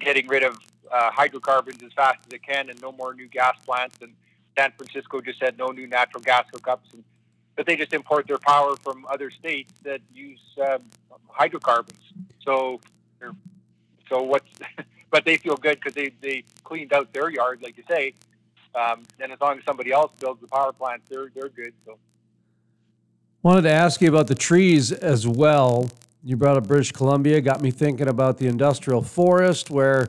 getting 0.00 0.26
rid 0.28 0.42
of 0.42 0.58
uh, 0.92 1.10
hydrocarbons 1.10 1.82
as 1.82 1.92
fast 1.92 2.18
as 2.26 2.32
it 2.32 2.42
can 2.42 2.70
and 2.70 2.80
no 2.80 2.92
more 2.92 3.14
new 3.14 3.28
gas 3.28 3.56
plants. 3.64 3.96
And 4.00 4.12
San 4.58 4.72
Francisco 4.76 5.20
just 5.20 5.38
said 5.38 5.58
no 5.58 5.68
new 5.68 5.86
natural 5.86 6.22
gas 6.22 6.46
hookups. 6.54 6.92
And 6.92 7.04
but 7.56 7.66
they 7.66 7.76
just 7.76 7.92
import 7.92 8.26
their 8.26 8.38
power 8.38 8.74
from 8.76 9.04
other 9.10 9.30
states 9.30 9.72
that 9.82 10.00
use 10.14 10.40
um, 10.66 10.82
hydrocarbons. 11.28 12.00
So 12.42 12.80
so 14.08 14.22
what's 14.22 14.46
but 15.10 15.24
they 15.24 15.36
feel 15.36 15.56
good 15.56 15.78
because 15.78 15.94
they, 15.94 16.12
they 16.20 16.44
cleaned 16.64 16.92
out 16.92 17.12
their 17.12 17.30
yard, 17.30 17.60
like 17.62 17.76
you 17.76 17.84
say. 17.88 18.14
Um, 18.74 19.02
and 19.20 19.32
as 19.32 19.40
long 19.40 19.58
as 19.58 19.64
somebody 19.64 19.90
else 19.90 20.12
builds 20.20 20.40
the 20.40 20.46
power 20.46 20.72
plant, 20.72 21.02
they're 21.08 21.30
they're 21.34 21.48
good. 21.48 21.72
So, 21.84 21.98
wanted 23.42 23.62
to 23.62 23.72
ask 23.72 24.00
you 24.00 24.08
about 24.08 24.28
the 24.28 24.34
trees 24.34 24.92
as 24.92 25.26
well. 25.26 25.90
You 26.22 26.36
brought 26.36 26.56
up 26.56 26.68
British 26.68 26.92
Columbia, 26.92 27.40
got 27.40 27.62
me 27.62 27.70
thinking 27.70 28.08
about 28.08 28.38
the 28.38 28.46
industrial 28.46 29.02
forest, 29.02 29.70
where 29.70 30.08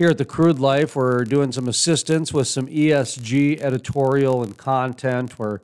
here 0.00 0.08
at 0.08 0.16
the 0.16 0.24
Crude 0.24 0.58
Life 0.58 0.96
we're 0.96 1.24
doing 1.24 1.52
some 1.52 1.68
assistance 1.68 2.32
with 2.32 2.48
some 2.48 2.66
ESG 2.68 3.60
editorial 3.60 4.42
and 4.42 4.56
content. 4.56 5.38
We're 5.38 5.60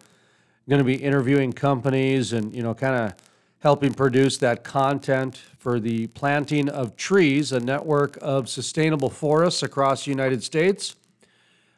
going 0.68 0.78
to 0.78 0.84
be 0.84 0.96
interviewing 0.96 1.54
companies 1.54 2.34
and 2.34 2.54
you 2.54 2.62
know 2.62 2.74
kind 2.74 2.94
of 2.94 3.14
helping 3.60 3.94
produce 3.94 4.36
that 4.36 4.62
content 4.62 5.38
for 5.58 5.80
the 5.80 6.08
planting 6.08 6.68
of 6.68 6.96
trees, 6.96 7.50
a 7.50 7.60
network 7.60 8.18
of 8.20 8.50
sustainable 8.50 9.08
forests 9.08 9.62
across 9.62 10.04
the 10.04 10.10
United 10.10 10.42
States. 10.44 10.96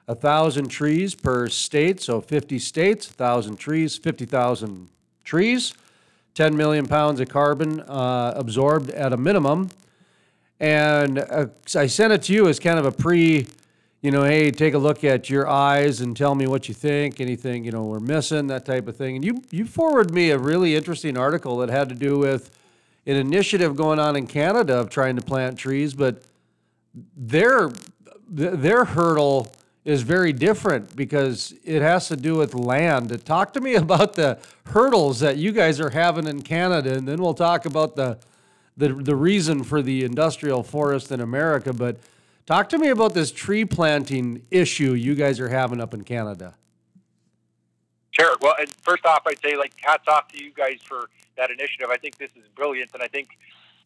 A 0.09 0.17
thousand 0.17 0.67
trees 0.67 1.15
per 1.15 1.49
state, 1.49 2.01
so 2.01 2.21
50 2.21 2.59
states, 2.59 3.09
a 3.09 3.13
thousand 3.13 3.59
trees, 3.59 3.97
50,000 3.97 4.89
trees, 5.23 5.75
10 6.35 6.57
million 6.57 6.89
pounds 6.89 7.21
of 7.21 7.29
carbon 7.29 7.83
uh, 7.83 8.33
absorbed 8.35 8.91
at 8.91 9.13
a 9.13 9.17
minimum. 9.17 9.71
And 10.61 11.19
uh, 11.19 11.47
I 11.77 11.87
sent 11.87 12.13
it 12.13 12.23
to 12.23 12.33
you 12.33 12.49
as 12.49 12.59
kind 12.59 12.79
of 12.79 12.87
a 12.87 12.93
pre, 12.93 13.47
you 14.03 14.11
know, 14.11 14.25
hey, 14.25 14.51
take 14.51 14.75
a 14.75 14.79
look 14.79 15.05
at 15.05 15.31
your 15.31 15.49
eyes 15.49 16.01
and 16.01 16.17
tell 16.17 16.35
me 16.35 16.47
what 16.47 16.69
you 16.69 16.75
think, 16.75 17.21
anything, 17.21 17.65
you 17.65 17.71
know, 17.71 17.85
we're 17.85 18.01
missing, 18.01 18.49
that 18.49 18.65
type 18.65 18.89
of 18.89 18.97
thing. 18.97 19.17
And 19.17 19.25
you, 19.25 19.43
you 19.51 19.65
forwarded 19.65 20.13
me 20.13 20.31
a 20.31 20.39
really 20.39 20.75
interesting 20.75 21.17
article 21.17 21.59
that 21.59 21.69
had 21.69 21.89
to 21.91 21.95
do 21.95 22.19
with 22.19 22.51
an 23.07 23.17
initiative 23.17 23.77
going 23.77 23.99
on 23.99 24.17
in 24.17 24.27
Canada 24.27 24.79
of 24.79 24.91
trying 24.91 25.17
to 25.17 25.23
plant 25.23 25.59
trees, 25.59 25.95
but 25.95 26.23
their, 27.17 27.71
their 28.29 28.85
hurdle 28.85 29.53
is 29.85 30.03
very 30.03 30.35
different 30.35 30.95
because 30.95 31.55
it 31.65 31.81
has 31.81 32.09
to 32.09 32.17
do 32.17 32.35
with 32.35 32.53
land. 32.53 33.25
Talk 33.25 33.55
to 33.55 33.61
me 33.61 33.75
about 33.77 34.15
the 34.15 34.39
hurdles 34.67 35.21
that 35.21 35.39
you 35.39 35.53
guys 35.53 35.81
are 35.81 35.91
having 35.91 36.27
in 36.27 36.43
Canada, 36.43 36.95
and 36.95 37.09
then 37.09 37.23
we'll 37.23 37.33
talk 37.33 37.65
about 37.65 37.97
the 37.97 38.19
the, 38.79 38.95
the 38.95 39.17
reason 39.17 39.65
for 39.65 39.83
the 39.83 40.05
industrial 40.05 40.63
forest 40.63 41.13
in 41.13 41.21
America. 41.21 41.73
But 41.73 41.99
talk 42.47 42.69
to 42.71 42.79
me 42.79 42.89
about 42.89 43.13
this 43.13 43.31
tree 43.31 43.65
planting 43.65 44.47
issue 44.51 44.95
you 44.95 45.15
guys 45.15 45.41
are 45.41 45.49
having 45.49 45.81
up 45.81 45.93
in 45.93 46.05
Canada. 46.05 46.55
Sure. 48.13 48.35
Well, 48.41 48.55
and 48.59 48.71
first 48.71 49.05
off, 49.05 49.23
I'd 49.27 49.41
say 49.41 49.57
like 49.57 49.75
hats 49.81 50.05
off 50.09 50.29
to 50.29 50.43
you 50.43 50.53
guys 50.53 50.79
for 50.83 51.11
that 51.37 51.51
initiative. 51.51 51.89
I 51.91 51.99
think 51.99 52.17
this 52.17 52.31
is 52.37 52.49
brilliant, 52.55 52.91
and 52.95 53.03
I 53.03 53.09
think 53.09 53.29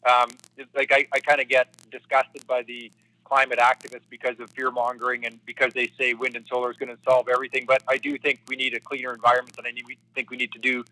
um, 0.05 0.31
like 0.75 0.91
I, 0.91 1.05
I 1.11 1.19
kind 1.19 1.41
of 1.41 1.47
get 1.47 1.67
disgusted 1.91 2.45
by 2.47 2.63
the 2.63 2.91
climate 3.23 3.59
activists 3.59 4.07
because 4.09 4.39
of 4.39 4.49
fear 4.51 4.69
mongering 4.69 5.25
and 5.25 5.39
because 5.45 5.73
they 5.73 5.89
say 5.97 6.13
wind 6.13 6.35
and 6.35 6.45
solar 6.47 6.69
is 6.69 6.77
going 6.77 6.89
to 6.89 7.01
solve 7.03 7.27
everything. 7.29 7.65
But 7.67 7.83
I 7.87 7.97
do 7.97 8.17
think 8.17 8.41
we 8.47 8.55
need 8.55 8.73
a 8.75 8.79
cleaner 8.79 9.13
environment, 9.13 9.55
and 9.57 9.65
I 9.65 9.71
need, 9.71 9.85
think 10.13 10.29
we 10.29 10.37
need 10.37 10.51
to 10.51 10.59
do 10.59 10.83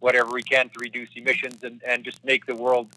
whatever 0.00 0.30
we 0.32 0.42
can 0.42 0.68
to 0.68 0.78
reduce 0.80 1.08
emissions 1.16 1.64
and, 1.64 1.82
and 1.84 2.04
just 2.04 2.24
make 2.24 2.46
the 2.46 2.54
world 2.54 2.88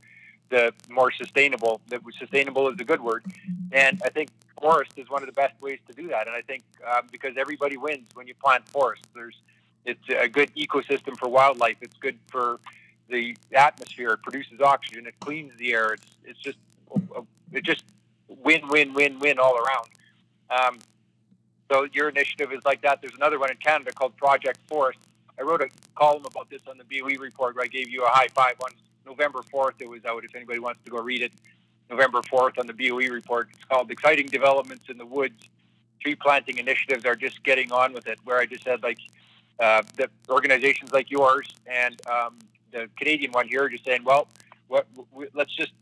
the 0.52 0.74
more 0.90 1.12
sustainable. 1.12 1.82
That 1.88 2.02
sustainable 2.20 2.70
is 2.70 2.80
a 2.80 2.84
good 2.84 3.02
word, 3.02 3.26
and 3.72 4.00
I 4.06 4.10
think 4.10 4.30
forest 4.62 4.92
is 4.98 5.10
one 5.10 5.24
of 5.24 5.26
the 5.26 5.34
best 5.34 5.60
ways 5.60 5.80
to 5.88 5.94
do 5.94 6.08
that. 6.10 6.28
And 6.28 6.36
I 6.36 6.42
think 6.42 6.64
um, 6.86 7.08
because 7.12 7.36
everybody 7.38 7.78
wins 7.78 8.06
when 8.14 8.28
you 8.28 8.36
plant 8.36 8.68
forests, 8.70 9.08
there's 9.16 9.42
it's 9.86 10.08
a 10.10 10.28
good 10.28 10.54
ecosystem 10.56 11.18
for 11.18 11.28
wildlife. 11.28 11.78
It's 11.82 11.98
good 11.98 12.20
for 12.28 12.60
the 13.10 13.36
atmosphere. 13.54 14.12
It 14.12 14.22
produces 14.22 14.62
oxygen. 14.62 15.08
It 15.08 15.16
cleans 15.20 15.58
the 15.58 15.74
air. 15.74 15.94
It's 15.94 16.08
it's 16.24 16.40
just 16.40 16.60
it 17.52 17.64
just 17.64 17.84
win 18.28 18.68
win 18.68 18.94
win 18.94 19.20
win 19.20 19.40
all 19.40 19.58
around. 19.58 19.88
Um, 20.50 20.80
so 21.72 21.88
your 21.94 22.10
initiative 22.10 22.52
is 22.52 22.64
like 22.66 22.82
that. 22.82 23.00
There's 23.02 23.16
another 23.16 23.40
one 23.40 23.50
in 23.50 23.58
Canada 23.58 23.92
called 23.94 24.16
Project 24.18 24.60
Forest. 24.68 25.00
I 25.40 25.44
wrote 25.44 25.62
a 25.62 25.70
column 25.96 26.26
about 26.26 26.50
this 26.50 26.62
on 26.70 26.78
the 26.78 26.84
BOE 26.84 27.20
report 27.20 27.56
where 27.56 27.64
I 27.64 27.68
gave 27.68 27.90
you 27.90 28.04
a 28.04 28.10
high 28.10 28.28
five 28.28 28.56
on 28.64 28.72
November 29.06 29.42
4th. 29.54 29.74
It 29.80 29.90
was 29.90 30.06
out 30.06 30.24
if 30.24 30.36
anybody 30.36 30.60
wants 30.60 30.82
to 30.86 30.92
go 30.92 31.02
read 31.02 31.22
it. 31.22 31.32
November 31.90 32.22
4th 32.22 32.58
on 32.58 32.68
the 32.68 32.74
BOE 32.74 33.14
report. 33.14 33.50
It's 33.54 33.66
called 33.66 33.92
Exciting 33.92 34.28
Developments 34.28 34.86
in 34.90 34.98
the 34.98 35.06
Woods. 35.06 35.50
Tree 36.00 36.16
planting 36.16 36.58
initiatives 36.58 37.06
are 37.06 37.16
just 37.16 37.44
getting 37.44 37.72
on 37.72 37.94
with 37.94 38.08
it. 38.08 38.20
Where 38.24 38.38
I 38.38 38.46
just 38.46 38.64
said, 38.64 38.82
like, 38.82 39.00
uh, 39.60 39.84
the 39.98 40.10
organizations 40.30 40.92
like 40.92 41.12
yours 41.12 41.54
and 41.68 42.02
um, 42.08 42.40
the 42.72 42.90
Canadian 42.98 43.32
one 43.32 43.48
here 43.48 43.64
are 43.64 43.70
just 43.70 43.86
saying, 43.86 44.04
well, 44.04 44.28
what, 44.68 44.88
we, 45.12 45.28
let's 45.34 45.54
just 45.56 45.74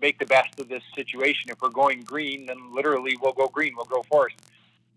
make 0.00 0.18
the 0.18 0.26
best 0.26 0.58
of 0.58 0.68
this 0.68 0.82
situation. 0.94 1.50
If 1.50 1.60
we're 1.60 1.68
going 1.68 2.02
green, 2.02 2.46
then 2.46 2.74
literally 2.74 3.16
we'll 3.20 3.32
go 3.32 3.46
green, 3.46 3.74
we'll 3.76 3.84
go 3.84 4.02
forest. 4.04 4.36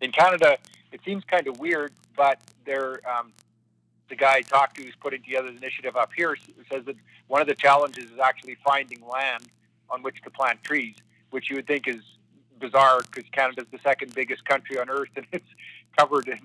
In 0.01 0.12
Canada, 0.12 0.58
it 0.92 1.01
seems 1.06 1.24
kind 1.25 1.48
of 1.48 1.60
weird, 1.60 1.92
but 2.15 2.39
they're 2.65 3.01
um, 3.10 3.34
the 4.13 4.17
guy 4.17 4.36
I 4.36 4.41
talked 4.41 4.75
to 4.75 4.84
who's 4.84 4.96
putting 4.96 5.24
together 5.24 5.50
the 5.50 5.58
initiative 5.58 5.96
up 5.96 6.12
here 6.15 6.38
says 6.72 6.86
that 6.86 6.96
one 7.27 7.41
of 7.41 7.48
the 7.48 7.55
challenges 7.55 8.12
is 8.12 8.20
actually 8.24 8.58
finding 8.63 9.01
land 9.12 9.46
on 9.89 10.03
which 10.03 10.22
to 10.22 10.29
plant 10.29 10.63
trees, 10.63 10.96
which 11.32 11.50
you 11.50 11.55
would 11.55 11.65
think 11.65 11.88
is 11.88 12.03
bizarre 12.60 13.01
because 13.01 13.27
Canada's 13.32 13.65
the 13.72 13.79
second 13.84 14.13
biggest 14.13 14.46
country 14.46 14.77
on 14.77 14.88
earth 14.88 15.10
and 15.15 15.25
it's 15.32 15.50
covered 15.98 16.27
in 16.27 16.39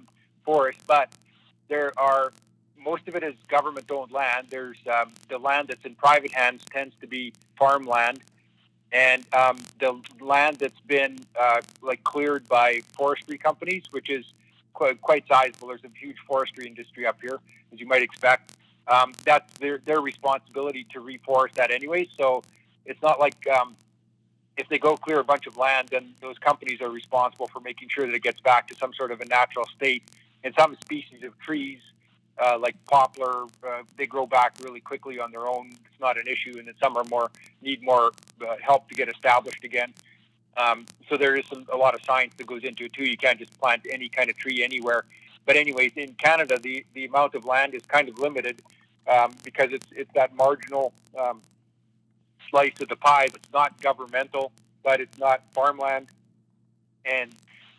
forest. 0.47 0.79
But 0.87 1.11
there 1.69 1.93
are 1.99 2.33
most 2.83 3.07
of 3.07 3.15
it 3.17 3.23
is 3.23 3.35
government-owned 3.49 4.13
land. 4.13 4.47
There's 4.49 4.79
um, 4.91 5.13
the 5.29 5.37
land 5.37 5.69
that's 5.69 5.85
in 5.85 5.95
private 5.95 6.33
hands 6.33 6.65
tends 6.73 6.95
to 7.03 7.07
be 7.07 7.35
farmland, 7.59 8.21
and 8.93 9.27
um, 9.35 9.59
the 9.79 10.01
land 10.21 10.57
that's 10.57 10.81
been 10.87 11.19
uh, 11.39 11.61
like 11.83 12.03
cleared 12.03 12.49
by 12.49 12.81
forestry 12.93 13.37
companies, 13.37 13.83
which 13.91 14.09
is 14.09 14.25
quite, 14.79 15.01
quite 15.01 15.25
sizable. 15.27 15.69
There's 15.69 15.85
a 15.85 15.91
huge 15.99 16.17
forestry 16.27 16.67
industry 16.67 17.05
up 17.05 17.19
here, 17.21 17.41
as 17.73 17.81
you 17.81 17.87
might 17.87 18.03
expect. 18.03 18.53
Um, 18.87 19.13
that's 19.25 19.53
their, 19.59 19.79
their 19.85 20.01
responsibility 20.01 20.87
to 20.93 21.01
reforest 21.01 21.55
that 21.55 21.73
anyway. 21.73 22.09
So 22.19 22.43
it's 22.87 23.03
not 23.03 23.19
like 23.19 23.37
um, 23.49 23.75
if 24.57 24.69
they 24.69 24.79
go 24.79 24.97
clear 24.97 25.19
a 25.19 25.25
bunch 25.25 25.47
of 25.49 25.57
land, 25.57 25.89
then 25.89 26.15
those 26.23 26.39
companies 26.39 26.81
are 26.81 26.91
responsible 26.91 27.49
for 27.49 27.61
making 27.61 27.89
sure 27.89 28.07
that 28.07 28.15
it 28.15 28.23
gets 28.23 28.41
back 28.41 28.69
to 28.69 28.77
some 28.77 28.93
sort 28.95 29.11
of 29.11 29.21
a 29.21 29.25
natural 29.27 29.67
state. 29.77 30.05
And 30.45 30.55
some 30.57 30.77
species 30.81 31.25
of 31.25 31.37
trees, 31.41 31.81
uh, 32.39 32.57
like 32.61 32.77
poplar, 32.85 33.47
uh, 33.67 33.83
they 33.97 34.07
grow 34.07 34.27
back 34.27 34.55
really 34.63 34.81
quickly 34.81 35.19
on 35.19 35.33
their 35.33 35.49
own. 35.49 35.71
It's 35.73 36.01
not 36.01 36.17
an 36.17 36.29
issue, 36.29 36.57
and 36.57 36.69
then 36.69 36.75
some 36.81 36.97
are 36.97 37.05
more 37.05 37.29
need 37.61 37.83
more 37.83 38.13
uh, 38.41 38.55
help 38.63 38.89
to 38.91 38.95
get 38.95 39.09
established 39.09 39.65
again. 39.65 39.93
Um, 40.59 40.87
so 41.09 41.17
there 41.17 41.37
is 41.37 41.47
some, 41.47 41.65
a 41.73 41.77
lot 41.77 41.95
of 41.95 42.01
science 42.05 42.35
that 42.37 42.47
goes 42.47 42.65
into 42.65 42.85
it 42.85 42.93
too. 42.93 43.05
You 43.05 43.17
can't 43.17 43.39
just 43.39 43.59
plant 43.61 43.87
any 43.89 44.09
kind 44.09 44.29
of 44.29 44.37
tree 44.37 44.63
anywhere. 44.65 45.05
But 45.47 45.57
anyways, 45.57 45.93
in 45.97 46.15
Canada, 46.15 46.59
the, 46.61 46.85
the 46.95 47.07
amount 47.07 47.35
of 47.35 47.45
land 47.45 47.75
is 47.75 47.83
kind 47.87 48.09
of 48.09 48.19
limited 48.19 48.61
um, 49.07 49.35
because 49.45 49.69
it's 49.73 49.87
it's 49.93 50.11
that 50.15 50.35
marginal 50.37 50.93
um, 51.19 51.41
slice 52.51 52.79
of 52.81 52.89
the 52.89 52.97
pie 52.97 53.29
that's 53.33 53.51
not 53.53 53.81
governmental, 53.81 54.53
but 54.83 55.01
it's 55.01 55.17
not 55.17 55.43
farmland. 55.53 56.09
And 57.07 57.35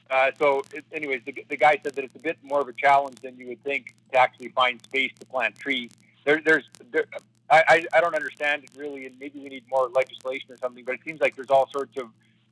uh, 0.10 0.32
so, 0.40 0.64
it, 0.74 0.86
anyways, 0.92 1.22
the, 1.26 1.46
the 1.50 1.58
guy 1.58 1.80
said 1.84 1.94
that 1.96 2.04
it's 2.04 2.16
a 2.16 2.20
bit 2.20 2.38
more 2.42 2.62
of 2.62 2.68
a 2.68 2.74
challenge 2.74 3.18
than 3.22 3.38
you 3.38 3.48
would 3.50 3.64
think 3.64 3.94
to 4.12 4.18
actually 4.18 4.50
find 4.50 4.82
space 4.82 5.12
to 5.20 5.26
plant 5.28 5.56
trees. 5.56 5.92
There, 6.26 6.42
there's 6.44 6.68
there, 6.92 7.06
I, 7.52 7.86
I 7.94 8.02
don't 8.02 8.16
understand 8.16 8.64
it 8.64 8.70
really, 8.76 9.06
and 9.06 9.16
maybe 9.20 9.40
we 9.40 9.50
need 9.50 9.64
more 9.70 9.90
legislation 9.90 10.52
or 10.52 10.58
something. 10.58 10.84
But 10.86 10.96
it 10.96 11.02
seems 11.06 11.20
like 11.20 11.36
there's 11.36 11.50
all 11.50 11.70
sorts 11.72 11.98
of 11.98 12.06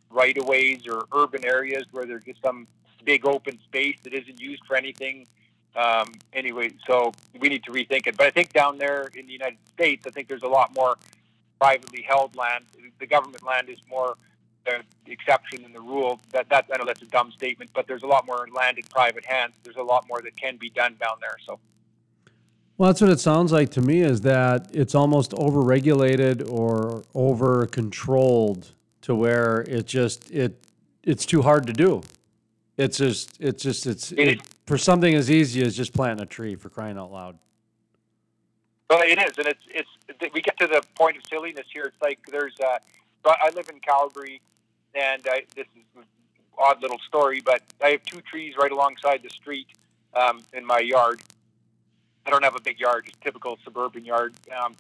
right 0.10 0.38
of 0.38 0.48
ways 0.48 0.88
or 0.88 1.06
urban 1.14 1.46
areas 1.46 1.86
where 1.92 2.06
there's 2.06 2.24
just 2.24 2.42
some 2.42 2.68
big 3.06 3.26
open 3.26 3.60
space 3.66 3.98
that 4.04 4.14
isn't 4.14 4.40
used 4.40 4.64
for 4.66 4.76
anything. 4.76 5.28
Um, 5.76 6.12
anyway, 6.34 6.72
so 6.88 7.12
we 7.40 7.50
need 7.50 7.64
to 7.66 7.72
rethink 7.72 8.08
it. 8.08 8.18
But 8.18 8.28
I 8.28 8.32
think 8.32 8.52
down 8.54 8.78
there 8.78 9.10
in 9.16 9.28
the 9.28 9.34
United 9.34 9.60
States, 9.74 10.06
I 10.08 10.10
think 10.10 10.28
there's 10.28 10.44
a 10.44 10.48
lot 10.48 10.74
more 10.76 10.98
privately 11.60 12.02
held 12.02 12.36
land. 12.36 12.66
The 13.00 13.08
government 13.08 13.44
land 13.44 13.70
is 13.70 13.80
more 13.90 14.16
the 14.66 15.12
exception 15.12 15.64
than 15.64 15.74
the 15.74 15.80
rule. 15.80 16.20
That 16.32 16.50
that 16.50 16.66
I 16.74 16.78
know 16.78 16.86
that's 16.86 17.02
a 17.02 17.08
dumb 17.08 17.32
statement, 17.32 17.72
but 17.74 17.88
there's 17.88 18.04
a 18.04 18.08
lot 18.08 18.26
more 18.26 18.48
land 18.54 18.78
in 18.78 18.84
private 18.90 19.26
hands. 19.26 19.54
There's 19.64 19.78
a 19.78 19.84
lot 19.84 20.06
more 20.08 20.22
that 20.22 20.36
can 20.36 20.58
be 20.58 20.70
done 20.70 20.96
down 21.00 21.18
there. 21.22 21.36
So. 21.46 21.60
Well, 22.78 22.90
that's 22.90 23.02
what 23.02 23.10
it 23.10 23.20
sounds 23.20 23.52
like 23.52 23.72
to 23.72 23.82
me. 23.82 24.02
Is 24.02 24.22
that 24.22 24.70
it's 24.74 24.94
almost 24.94 25.32
overregulated 25.32 26.52
or 26.52 27.04
over 27.16 27.66
controlled 27.66 28.74
to 29.08 29.16
where 29.16 29.62
it 29.62 29.88
just 29.88 30.30
it 30.32 30.54
it's 31.02 31.26
too 31.26 31.42
hard 31.42 31.66
to 31.66 31.72
do. 31.72 32.02
It's 32.76 32.98
just 32.98 33.38
it's 33.40 33.64
just 33.64 33.88
it's 33.88 34.12
it, 34.12 34.42
for 34.66 34.78
something 34.78 35.16
as 35.16 35.32
easy 35.32 35.62
as 35.64 35.78
just 35.78 35.94
planting 35.94 36.22
a 36.22 36.26
tree 36.26 36.56
for 36.56 36.68
crying 36.68 36.98
out 36.98 37.14
loud. 37.14 37.38
Well, 38.90 39.00
it 39.04 39.18
is, 39.18 39.38
and 39.38 39.48
it's 39.48 39.64
it's 39.70 40.34
we 40.34 40.42
get 40.42 40.58
to 40.60 40.68
the 40.68 40.84
point 40.96 41.16
of 41.16 41.24
silliness 41.30 41.66
here. 41.74 41.86
It's 41.86 42.02
like 42.02 42.20
there's 42.30 42.56
uh, 42.62 42.80
but 43.24 43.38
I 43.42 43.50
live 43.52 43.70
in 43.70 43.80
Calgary, 43.80 44.42
and 44.94 45.26
I, 45.26 45.44
this 45.56 45.68
is 45.78 45.84
an 45.96 46.04
odd 46.58 46.82
little 46.82 47.00
story, 47.08 47.40
but 47.40 47.62
I 47.82 47.92
have 47.92 48.04
two 48.04 48.20
trees 48.20 48.56
right 48.60 48.72
alongside 48.74 49.24
the 49.24 49.30
street 49.30 49.68
um, 50.16 50.42
in 50.52 50.66
my 50.66 50.80
yard. 50.80 51.22
I 52.26 52.30
don't 52.30 52.44
have 52.44 52.58
a 52.58 52.62
big 52.62 52.78
yard, 52.78 53.06
just 53.06 53.22
typical 53.22 53.58
suburban 53.64 54.04
yard. 54.04 54.34
Um, 54.62 54.76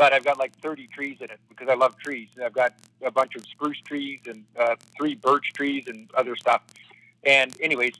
but 0.00 0.14
I've 0.14 0.24
got 0.24 0.38
like 0.38 0.58
30 0.60 0.86
trees 0.86 1.18
in 1.20 1.28
it 1.28 1.38
because 1.50 1.68
I 1.68 1.74
love 1.74 1.94
trees. 1.98 2.28
And 2.34 2.42
I've 2.42 2.54
got 2.54 2.72
a 3.04 3.10
bunch 3.10 3.36
of 3.36 3.44
spruce 3.44 3.82
trees 3.82 4.20
and 4.26 4.46
uh, 4.58 4.76
three 4.96 5.14
birch 5.14 5.52
trees 5.52 5.84
and 5.88 6.10
other 6.14 6.36
stuff. 6.36 6.62
And 7.22 7.54
anyways, 7.60 7.92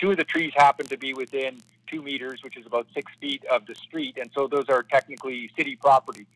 two 0.00 0.10
of 0.10 0.16
the 0.16 0.24
trees 0.24 0.52
happen 0.56 0.88
to 0.88 0.98
be 0.98 1.14
within 1.14 1.60
two 1.86 2.02
meters, 2.02 2.42
which 2.42 2.56
is 2.56 2.66
about 2.66 2.88
six 2.92 3.12
feet 3.20 3.44
of 3.44 3.66
the 3.66 3.76
street, 3.76 4.18
and 4.20 4.28
so 4.34 4.48
those 4.48 4.64
are 4.68 4.82
technically 4.82 5.48
city 5.56 5.76
property. 5.76 6.26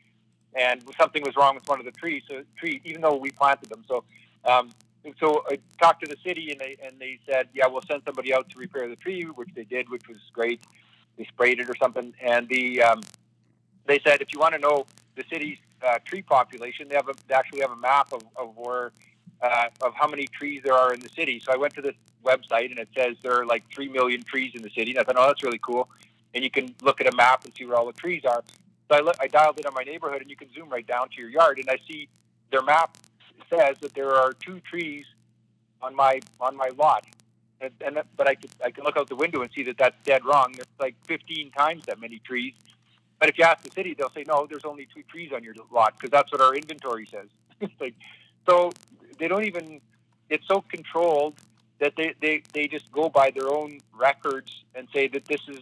And 0.54 0.80
something 0.96 1.24
was 1.24 1.34
wrong 1.34 1.56
with 1.56 1.68
one 1.68 1.80
of 1.80 1.84
the 1.84 1.90
trees, 1.90 2.22
so 2.30 2.44
tree, 2.56 2.80
even 2.84 3.00
though 3.00 3.16
we 3.16 3.32
planted 3.32 3.70
them. 3.70 3.84
So, 3.88 4.04
um, 4.44 4.70
so 5.18 5.42
I 5.50 5.58
talked 5.80 6.04
to 6.04 6.06
the 6.06 6.16
city, 6.24 6.52
and 6.52 6.60
they 6.60 6.76
and 6.80 6.96
they 7.00 7.18
said, 7.28 7.48
yeah, 7.52 7.66
we'll 7.66 7.82
send 7.90 8.02
somebody 8.06 8.32
out 8.32 8.48
to 8.50 8.56
repair 8.56 8.88
the 8.88 8.96
tree, 8.96 9.24
which 9.24 9.48
they 9.56 9.64
did, 9.64 9.90
which 9.90 10.06
was 10.06 10.18
great. 10.32 10.60
They 11.18 11.24
sprayed 11.24 11.58
it 11.58 11.68
or 11.68 11.74
something, 11.76 12.14
and 12.22 12.48
the 12.48 12.82
um, 12.82 13.00
they 13.86 14.00
said 14.06 14.20
if 14.20 14.32
you 14.32 14.38
want 14.38 14.54
to 14.54 14.60
know 14.60 14.86
the 15.16 15.24
city's 15.30 15.58
uh, 15.82 15.98
tree 16.04 16.22
population. 16.22 16.88
They 16.88 16.94
have 16.94 17.08
a, 17.08 17.14
they 17.28 17.34
actually 17.34 17.60
have 17.60 17.70
a 17.70 17.76
map 17.76 18.12
of, 18.12 18.22
of 18.36 18.56
where 18.56 18.92
uh, 19.42 19.66
of 19.80 19.92
how 19.94 20.06
many 20.06 20.26
trees 20.26 20.60
there 20.64 20.74
are 20.74 20.94
in 20.94 21.00
the 21.00 21.08
city. 21.08 21.40
So 21.40 21.52
I 21.52 21.56
went 21.56 21.74
to 21.74 21.82
this 21.82 21.94
website 22.24 22.70
and 22.70 22.78
it 22.78 22.88
says 22.96 23.16
there 23.22 23.32
are 23.32 23.44
like 23.44 23.64
three 23.74 23.88
million 23.88 24.22
trees 24.22 24.52
in 24.54 24.62
the 24.62 24.70
city. 24.70 24.92
And 24.92 25.00
I 25.00 25.02
thought, 25.02 25.16
oh, 25.18 25.26
that's 25.26 25.42
really 25.42 25.60
cool. 25.64 25.88
And 26.34 26.44
you 26.44 26.50
can 26.50 26.74
look 26.82 27.00
at 27.00 27.12
a 27.12 27.16
map 27.16 27.44
and 27.44 27.52
see 27.54 27.64
where 27.64 27.76
all 27.76 27.86
the 27.86 27.92
trees 27.92 28.22
are. 28.24 28.44
So 28.90 28.96
I, 28.96 29.12
I 29.24 29.26
dialed 29.26 29.58
in 29.58 29.66
on 29.66 29.74
my 29.74 29.82
neighborhood 29.82 30.22
and 30.22 30.30
you 30.30 30.36
can 30.36 30.52
zoom 30.54 30.68
right 30.68 30.86
down 30.86 31.08
to 31.08 31.20
your 31.20 31.28
yard 31.28 31.58
and 31.58 31.68
I 31.68 31.78
see 31.88 32.08
their 32.50 32.62
map 32.62 32.96
says 33.50 33.76
that 33.80 33.94
there 33.94 34.14
are 34.14 34.32
two 34.32 34.60
trees 34.60 35.04
on 35.82 35.94
my 35.94 36.20
on 36.40 36.56
my 36.56 36.70
lot. 36.78 37.04
And, 37.60 37.72
and 37.84 38.02
but 38.16 38.28
I 38.28 38.36
could 38.36 38.50
I 38.64 38.70
can 38.70 38.84
look 38.84 38.96
out 38.96 39.08
the 39.08 39.16
window 39.16 39.42
and 39.42 39.50
see 39.52 39.64
that 39.64 39.76
that's 39.76 39.96
dead 40.04 40.24
wrong. 40.24 40.52
There's 40.54 40.66
like 40.78 40.94
15 41.06 41.50
times 41.50 41.84
that 41.86 42.00
many 42.00 42.20
trees. 42.20 42.54
But 43.22 43.28
if 43.28 43.38
you 43.38 43.44
ask 43.44 43.62
the 43.62 43.70
city, 43.70 43.94
they'll 43.94 44.10
say 44.10 44.24
no. 44.26 44.48
There's 44.50 44.64
only 44.64 44.88
two 44.92 45.04
trees 45.04 45.30
on 45.32 45.44
your 45.44 45.54
lot 45.70 45.96
because 45.96 46.10
that's 46.10 46.32
what 46.32 46.40
our 46.40 46.56
inventory 46.56 47.06
says. 47.06 47.28
like, 47.80 47.94
so 48.50 48.72
they 49.16 49.28
don't 49.28 49.44
even. 49.44 49.80
It's 50.28 50.44
so 50.48 50.60
controlled 50.62 51.34
that 51.78 51.92
they, 51.96 52.14
they, 52.20 52.42
they 52.52 52.66
just 52.66 52.90
go 52.90 53.08
by 53.08 53.30
their 53.30 53.48
own 53.48 53.78
records 53.96 54.64
and 54.74 54.88
say 54.92 55.06
that 55.06 55.24
this 55.26 55.40
is 55.46 55.60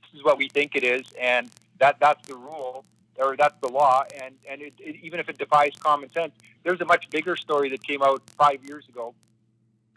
this 0.00 0.14
is 0.14 0.24
what 0.24 0.38
we 0.38 0.48
think 0.48 0.76
it 0.76 0.82
is, 0.82 1.04
and 1.20 1.50
that 1.78 2.00
that's 2.00 2.26
the 2.26 2.34
rule 2.34 2.86
or 3.18 3.36
that's 3.36 3.60
the 3.60 3.68
law. 3.68 4.04
And 4.22 4.36
and 4.48 4.62
it, 4.62 4.72
it, 4.78 4.96
even 5.02 5.20
if 5.20 5.28
it 5.28 5.36
defies 5.36 5.72
common 5.78 6.10
sense, 6.14 6.32
there's 6.62 6.80
a 6.80 6.86
much 6.86 7.10
bigger 7.10 7.36
story 7.36 7.68
that 7.68 7.86
came 7.86 8.02
out 8.02 8.22
five 8.38 8.64
years 8.64 8.88
ago, 8.88 9.14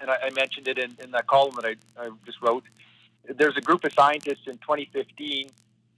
and 0.01 0.11
I, 0.11 0.17
I 0.23 0.29
mentioned 0.31 0.67
it 0.67 0.77
in, 0.77 0.97
in 1.01 1.11
that 1.11 1.25
column 1.27 1.55
that 1.55 1.63
I, 1.63 1.75
I 1.97 2.09
just 2.25 2.41
wrote. 2.41 2.65
There's 3.29 3.55
a 3.55 3.61
group 3.61 3.85
of 3.85 3.93
scientists 3.93 4.45
in 4.45 4.57
2015 4.57 5.51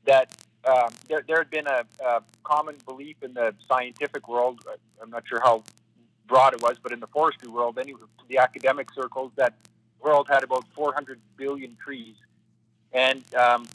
that 0.06 0.30
um, 0.66 0.94
there, 1.08 1.24
there 1.28 1.38
had 1.38 1.50
been 1.50 1.68
a, 1.68 1.86
a 2.06 2.22
common 2.44 2.76
belief 2.86 3.18
in 3.22 3.34
the 3.34 3.54
scientific 3.68 4.28
world. 4.28 4.64
I'm 5.02 5.10
not 5.10 5.28
sure 5.28 5.42
how 5.42 5.64
broad 6.28 6.54
it 6.54 6.62
was, 6.62 6.78
but 6.82 6.92
in 6.92 7.00
the 7.00 7.08
forestry 7.08 7.50
world, 7.50 7.78
anyway, 7.78 8.00
the 8.30 8.38
academic 8.38 8.92
circles, 8.94 9.32
that 9.36 9.54
world 10.02 10.28
had 10.30 10.44
about 10.44 10.66
400 10.76 11.20
billion 11.38 11.76
trees. 11.84 12.16
And 12.94 13.24
um, 13.36 13.68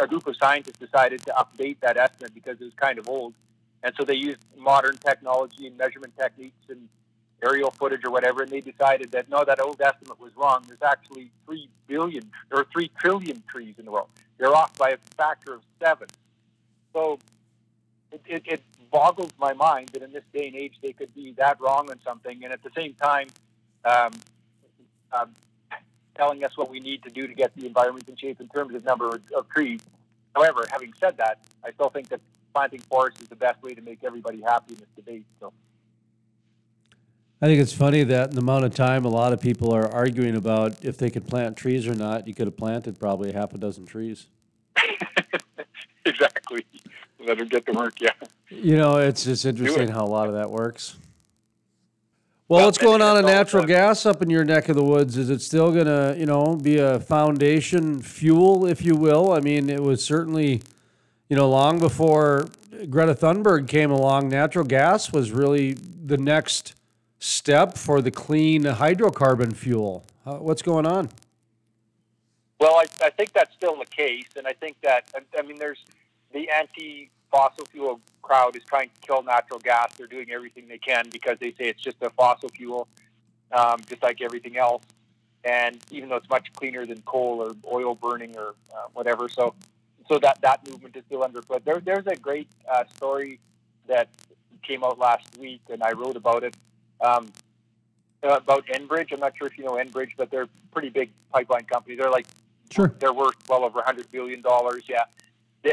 a 0.00 0.06
group 0.06 0.26
of 0.26 0.36
scientists 0.36 0.78
decided 0.78 1.22
to 1.22 1.32
update 1.32 1.78
that 1.80 1.96
estimate 1.96 2.34
because 2.34 2.60
it 2.60 2.64
was 2.64 2.74
kind 2.74 2.98
of 2.98 3.08
old. 3.08 3.34
And 3.82 3.94
so 3.98 4.04
they 4.04 4.14
used 4.14 4.38
modern 4.56 4.96
technology 4.96 5.66
and 5.66 5.76
measurement 5.76 6.12
techniques 6.16 6.64
and 6.68 6.88
aerial 7.42 7.70
footage 7.70 8.04
or 8.04 8.10
whatever, 8.10 8.42
and 8.42 8.50
they 8.50 8.60
decided 8.60 9.10
that 9.12 9.28
no, 9.28 9.44
that 9.44 9.60
old 9.60 9.80
estimate 9.80 10.20
was 10.20 10.32
wrong. 10.36 10.64
There's 10.66 10.82
actually 10.82 11.30
3 11.46 11.68
billion 11.86 12.30
or 12.50 12.66
3 12.72 12.90
trillion 12.98 13.42
trees 13.48 13.74
in 13.78 13.84
the 13.84 13.90
world. 13.90 14.08
They're 14.38 14.54
off 14.54 14.76
by 14.78 14.90
a 14.90 14.96
factor 15.16 15.54
of 15.54 15.62
seven. 15.80 16.08
So 16.92 17.18
it, 18.10 18.20
it, 18.26 18.42
it 18.46 18.62
boggles 18.90 19.30
my 19.38 19.52
mind 19.52 19.90
that 19.90 20.02
in 20.02 20.12
this 20.12 20.24
day 20.32 20.48
and 20.48 20.56
age 20.56 20.74
they 20.82 20.92
could 20.92 21.14
be 21.14 21.32
that 21.38 21.60
wrong 21.60 21.90
on 21.90 21.98
something, 22.04 22.44
and 22.44 22.52
at 22.52 22.62
the 22.62 22.70
same 22.76 22.94
time, 22.94 23.28
um, 23.84 24.12
um, 25.12 25.30
telling 26.14 26.44
us 26.44 26.56
what 26.56 26.70
we 26.70 26.80
need 26.80 27.02
to 27.02 27.10
do 27.10 27.26
to 27.26 27.34
get 27.34 27.54
the 27.56 27.66
environment 27.66 28.08
in 28.08 28.16
shape 28.16 28.40
in 28.40 28.48
terms 28.48 28.74
of 28.74 28.84
number 28.84 29.20
of 29.34 29.48
trees. 29.48 29.80
However, 30.34 30.66
having 30.70 30.92
said 30.98 31.16
that, 31.18 31.38
I 31.64 31.72
still 31.72 31.90
think 31.90 32.08
that 32.10 32.20
planting 32.54 32.80
forests 32.80 33.20
is 33.20 33.28
the 33.28 33.36
best 33.36 33.62
way 33.62 33.74
to 33.74 33.80
make 33.80 34.04
everybody 34.04 34.40
happy 34.42 34.74
in 34.74 34.78
this 34.78 34.88
debate. 34.94 35.24
So. 35.40 35.52
I 37.42 37.46
think 37.46 37.60
it's 37.60 37.72
funny 37.72 38.04
that 38.04 38.28
in 38.28 38.36
the 38.36 38.40
amount 38.40 38.64
of 38.64 38.72
time 38.72 39.04
a 39.04 39.08
lot 39.08 39.32
of 39.32 39.40
people 39.40 39.74
are 39.74 39.92
arguing 39.92 40.36
about 40.36 40.84
if 40.84 40.96
they 40.96 41.10
could 41.10 41.26
plant 41.26 41.56
trees 41.56 41.88
or 41.88 41.94
not, 41.96 42.28
you 42.28 42.34
could 42.34 42.46
have 42.46 42.56
planted 42.56 43.00
probably 43.00 43.32
half 43.32 43.52
a 43.52 43.58
dozen 43.58 43.84
trees. 43.84 44.28
exactly. 46.06 46.64
Let 47.26 47.38
them 47.38 47.48
get 47.48 47.66
to 47.66 47.72
work, 47.72 48.00
yeah. 48.00 48.12
You 48.48 48.76
know, 48.76 48.98
it's 48.98 49.24
just 49.24 49.44
interesting 49.44 49.88
how 49.88 50.04
a 50.04 50.06
lot 50.06 50.28
of 50.28 50.34
that 50.34 50.52
works. 50.52 50.94
Well, 52.46 52.58
well 52.58 52.66
what's 52.68 52.78
going 52.78 53.02
on 53.02 53.18
in 53.18 53.26
natural 53.26 53.64
gas 53.64 54.06
up 54.06 54.22
in 54.22 54.30
your 54.30 54.44
neck 54.44 54.68
of 54.68 54.76
the 54.76 54.84
woods? 54.84 55.16
Is 55.16 55.28
it 55.28 55.42
still 55.42 55.72
going 55.72 55.86
to, 55.86 56.14
you 56.16 56.26
know, 56.26 56.54
be 56.54 56.78
a 56.78 57.00
foundation 57.00 58.02
fuel, 58.02 58.66
if 58.66 58.84
you 58.84 58.94
will? 58.94 59.32
I 59.32 59.40
mean, 59.40 59.68
it 59.68 59.82
was 59.82 60.04
certainly, 60.04 60.62
you 61.28 61.34
know, 61.34 61.48
long 61.48 61.80
before 61.80 62.46
Greta 62.88 63.16
Thunberg 63.16 63.66
came 63.66 63.90
along, 63.90 64.28
natural 64.28 64.64
gas 64.64 65.12
was 65.12 65.32
really 65.32 65.72
the 65.72 66.18
next 66.18 66.74
step 67.22 67.78
for 67.78 68.02
the 68.02 68.10
clean 68.10 68.64
hydrocarbon 68.64 69.54
fuel. 69.54 70.04
Uh, 70.26 70.34
what's 70.34 70.60
going 70.60 70.84
on? 70.84 71.08
Well, 72.58 72.74
I, 72.76 72.84
I 73.04 73.10
think 73.10 73.32
that's 73.32 73.54
still 73.54 73.76
the 73.78 73.86
case, 73.86 74.26
and 74.36 74.46
I 74.46 74.52
think 74.52 74.76
that 74.82 75.08
I 75.38 75.42
mean, 75.42 75.58
there's 75.58 75.84
the 76.32 76.48
anti-fossil 76.50 77.66
fuel 77.66 78.00
crowd 78.22 78.56
is 78.56 78.64
trying 78.64 78.88
to 78.88 79.06
kill 79.06 79.22
natural 79.22 79.60
gas. 79.60 79.94
They're 79.96 80.06
doing 80.08 80.32
everything 80.32 80.66
they 80.66 80.78
can 80.78 81.08
because 81.10 81.38
they 81.40 81.50
say 81.52 81.68
it's 81.68 81.82
just 81.82 81.96
a 82.02 82.10
fossil 82.10 82.48
fuel, 82.48 82.88
um, 83.52 83.80
just 83.88 84.02
like 84.02 84.20
everything 84.20 84.56
else. 84.56 84.82
And 85.44 85.78
even 85.90 86.08
though 86.08 86.16
it's 86.16 86.28
much 86.28 86.52
cleaner 86.54 86.86
than 86.86 87.02
coal 87.02 87.40
or 87.40 87.54
oil 87.72 87.94
burning 87.94 88.36
or 88.36 88.54
uh, 88.74 88.88
whatever, 88.94 89.28
so 89.28 89.54
so 90.08 90.18
that 90.18 90.40
that 90.42 90.68
movement 90.68 90.96
is 90.96 91.04
still 91.06 91.22
underfoot. 91.22 91.64
There, 91.64 91.80
there's 91.80 92.06
a 92.06 92.16
great 92.16 92.48
uh, 92.68 92.84
story 92.96 93.38
that 93.86 94.08
came 94.62 94.82
out 94.82 94.98
last 94.98 95.36
week, 95.38 95.60
and 95.70 95.82
I 95.82 95.92
wrote 95.92 96.16
about 96.16 96.42
it. 96.42 96.56
Um, 97.02 97.28
about 98.22 98.66
Enbridge. 98.66 99.12
I'm 99.12 99.20
not 99.20 99.36
sure 99.36 99.48
if 99.48 99.58
you 99.58 99.64
know 99.64 99.72
Enbridge, 99.72 100.10
but 100.16 100.30
they're 100.30 100.42
a 100.42 100.48
pretty 100.70 100.90
big 100.90 101.10
pipeline 101.32 101.64
company. 101.64 101.96
They're 101.96 102.10
like, 102.10 102.26
sure. 102.70 102.94
they're 103.00 103.12
worth 103.12 103.36
well 103.48 103.64
over 103.64 103.76
100 103.76 104.10
billion 104.10 104.40
dollars. 104.40 104.84
Yeah, 104.88 105.04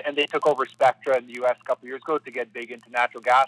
and 0.05 0.15
they 0.15 0.25
took 0.25 0.47
over 0.47 0.65
Spectra 0.65 1.17
in 1.17 1.27
the 1.27 1.33
U.S. 1.33 1.55
a 1.61 1.65
couple 1.65 1.87
years 1.87 2.01
ago 2.01 2.17
to 2.17 2.31
get 2.31 2.51
big 2.53 2.71
into 2.71 2.89
natural 2.89 3.21
gas. 3.21 3.47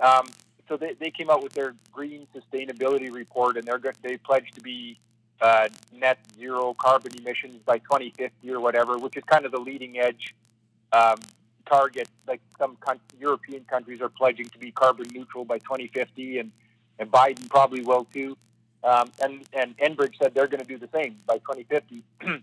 Um, 0.00 0.28
so 0.68 0.76
they, 0.76 0.94
they 0.94 1.10
came 1.10 1.30
out 1.30 1.42
with 1.42 1.52
their 1.52 1.74
green 1.92 2.26
sustainability 2.34 3.12
report, 3.12 3.56
and 3.56 3.66
they're 3.66 3.80
they 4.02 4.16
pledged 4.16 4.54
to 4.54 4.60
be 4.60 4.98
uh, 5.40 5.68
net 5.92 6.18
zero 6.36 6.74
carbon 6.74 7.12
emissions 7.18 7.60
by 7.64 7.78
2050 7.78 8.50
or 8.50 8.60
whatever, 8.60 8.98
which 8.98 9.16
is 9.16 9.24
kind 9.24 9.44
of 9.44 9.52
the 9.52 9.58
leading 9.58 9.98
edge 9.98 10.34
um, 10.92 11.20
target. 11.66 12.08
Like 12.26 12.40
some 12.58 12.76
con- 12.80 13.00
European 13.20 13.64
countries 13.64 14.00
are 14.00 14.08
pledging 14.08 14.48
to 14.50 14.58
be 14.58 14.70
carbon 14.70 15.08
neutral 15.12 15.44
by 15.44 15.58
2050, 15.58 16.38
and 16.38 16.52
and 17.02 17.10
Biden 17.10 17.48
probably 17.50 17.82
will 17.82 18.06
too. 18.14 18.38
Um, 18.84 19.12
and 19.20 19.44
and 19.52 19.76
Enbridge 19.78 20.14
said 20.20 20.34
they're 20.34 20.46
going 20.46 20.62
to 20.62 20.66
do 20.66 20.78
the 20.78 20.88
same 20.92 21.18
by 21.26 21.38
2050. 21.38 22.02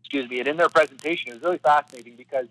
excuse 0.00 0.28
me. 0.28 0.38
And 0.40 0.48
in 0.48 0.56
their 0.56 0.68
presentation, 0.68 1.30
it 1.30 1.34
was 1.34 1.42
really 1.42 1.58
fascinating 1.58 2.14
because 2.16 2.46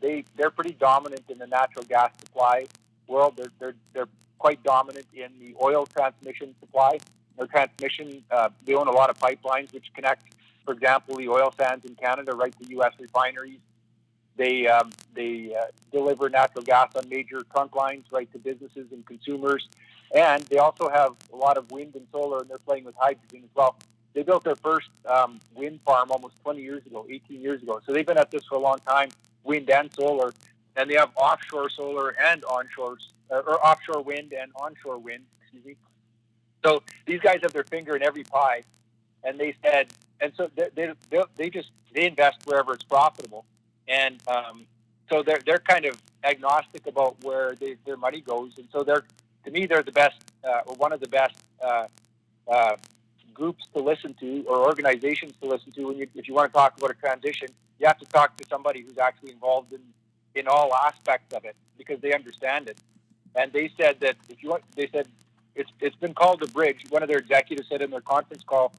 they 0.00 0.24
they're 0.36 0.50
pretty 0.50 0.72
dominant 0.72 1.24
in 1.28 1.38
the 1.38 1.46
natural 1.46 1.84
gas 1.84 2.10
supply 2.18 2.66
world. 3.06 3.34
They're 3.36 3.52
they're 3.58 3.74
they're 3.92 4.08
quite 4.38 4.62
dominant 4.62 5.06
in 5.12 5.30
the 5.40 5.54
oil 5.62 5.86
transmission 5.86 6.54
supply. 6.60 6.98
Their 7.36 7.46
transmission, 7.46 8.22
uh, 8.30 8.48
they 8.64 8.74
own 8.74 8.88
a 8.88 8.92
lot 8.92 9.10
of 9.10 9.18
pipelines 9.18 9.72
which 9.74 9.92
connect, 9.94 10.34
for 10.64 10.72
example, 10.72 11.16
the 11.16 11.28
oil 11.28 11.52
sands 11.58 11.84
in 11.84 11.94
Canada 11.94 12.34
right 12.34 12.54
to 12.60 12.68
U.S. 12.70 12.92
refineries. 12.98 13.58
They 14.36 14.66
um, 14.68 14.90
they 15.14 15.54
uh, 15.58 15.66
deliver 15.92 16.28
natural 16.28 16.62
gas 16.62 16.94
on 16.94 17.08
major 17.08 17.40
trunk 17.52 17.74
lines 17.74 18.06
right 18.12 18.30
to 18.32 18.38
businesses 18.38 18.86
and 18.92 19.04
consumers, 19.06 19.68
and 20.14 20.42
they 20.44 20.58
also 20.58 20.88
have 20.88 21.14
a 21.32 21.36
lot 21.36 21.56
of 21.56 21.70
wind 21.70 21.94
and 21.94 22.06
solar, 22.12 22.40
and 22.40 22.50
they're 22.50 22.58
playing 22.58 22.84
with 22.84 22.94
hydrogen 22.98 23.42
as 23.44 23.50
well. 23.54 23.76
They 24.12 24.22
built 24.22 24.44
their 24.44 24.56
first 24.56 24.88
um, 25.06 25.40
wind 25.54 25.80
farm 25.84 26.10
almost 26.10 26.40
20 26.42 26.62
years 26.62 26.84
ago, 26.86 27.06
18 27.08 27.40
years 27.40 27.62
ago. 27.62 27.80
So 27.84 27.92
they've 27.92 28.06
been 28.06 28.18
at 28.18 28.30
this 28.30 28.44
for 28.46 28.54
a 28.56 28.60
long 28.60 28.78
time, 28.86 29.10
wind 29.44 29.70
and 29.70 29.92
solar, 29.92 30.32
and 30.76 30.90
they 30.90 30.94
have 30.94 31.10
offshore 31.16 31.68
solar 31.70 32.16
and 32.18 32.44
onshore, 32.44 32.98
uh, 33.30 33.40
or 33.46 33.64
offshore 33.64 34.02
wind 34.02 34.32
and 34.32 34.52
onshore 34.56 34.98
wind. 34.98 35.24
Excuse 35.42 35.64
me. 35.64 35.76
So 36.64 36.82
these 37.06 37.20
guys 37.20 37.40
have 37.42 37.52
their 37.52 37.64
finger 37.64 37.94
in 37.94 38.02
every 38.02 38.24
pie, 38.24 38.62
and 39.22 39.38
they 39.38 39.54
said, 39.62 39.92
and 40.20 40.32
so 40.36 40.50
they 40.56 40.92
they, 41.10 41.22
they 41.36 41.50
just 41.50 41.70
they 41.92 42.06
invest 42.06 42.38
wherever 42.46 42.72
it's 42.72 42.84
profitable, 42.84 43.44
and 43.88 44.20
um, 44.28 44.66
so 45.10 45.22
they're 45.22 45.40
they're 45.44 45.58
kind 45.58 45.84
of 45.84 46.00
agnostic 46.24 46.86
about 46.86 47.22
where 47.22 47.54
they, 47.54 47.76
their 47.84 47.96
money 47.96 48.20
goes, 48.20 48.52
and 48.58 48.68
so 48.72 48.82
they're 48.82 49.04
to 49.44 49.50
me 49.50 49.66
they're 49.66 49.82
the 49.82 49.92
best 49.92 50.16
uh, 50.44 50.60
or 50.66 50.74
one 50.76 50.92
of 50.92 51.00
the 51.00 51.08
best 51.08 51.36
uh, 51.62 51.86
uh, 52.48 52.76
groups 53.32 53.66
to 53.74 53.82
listen 53.82 54.14
to 54.14 54.44
or 54.48 54.58
organizations 54.66 55.32
to 55.40 55.48
listen 55.48 55.72
to. 55.72 55.86
When 55.86 55.98
you, 55.98 56.08
if 56.14 56.26
you 56.28 56.34
want 56.34 56.52
to 56.52 56.56
talk 56.56 56.76
about 56.78 56.90
a 56.90 56.94
transition 56.94 57.48
you 57.78 57.86
have 57.86 57.98
to 57.98 58.06
talk 58.06 58.36
to 58.36 58.44
somebody 58.48 58.80
who's 58.80 58.98
actually 58.98 59.32
involved 59.32 59.72
in 59.72 59.80
in 60.34 60.46
all 60.46 60.74
aspects 60.74 61.34
of 61.34 61.44
it 61.44 61.56
because 61.78 61.98
they 62.00 62.12
understand 62.12 62.68
it. 62.68 62.78
And 63.34 63.52
they 63.52 63.70
said 63.78 64.00
that 64.00 64.16
if 64.28 64.42
you 64.42 64.50
want 64.50 64.62
they 64.74 64.88
said 64.88 65.08
it's 65.54 65.70
it's 65.80 65.96
been 65.96 66.14
called 66.14 66.40
the 66.40 66.48
bridge. 66.48 66.84
One 66.90 67.02
of 67.02 67.08
their 67.08 67.18
executives 67.18 67.68
said 67.68 67.82
in 67.82 67.90
their 67.90 68.00
conference 68.00 68.42
call 68.44 68.72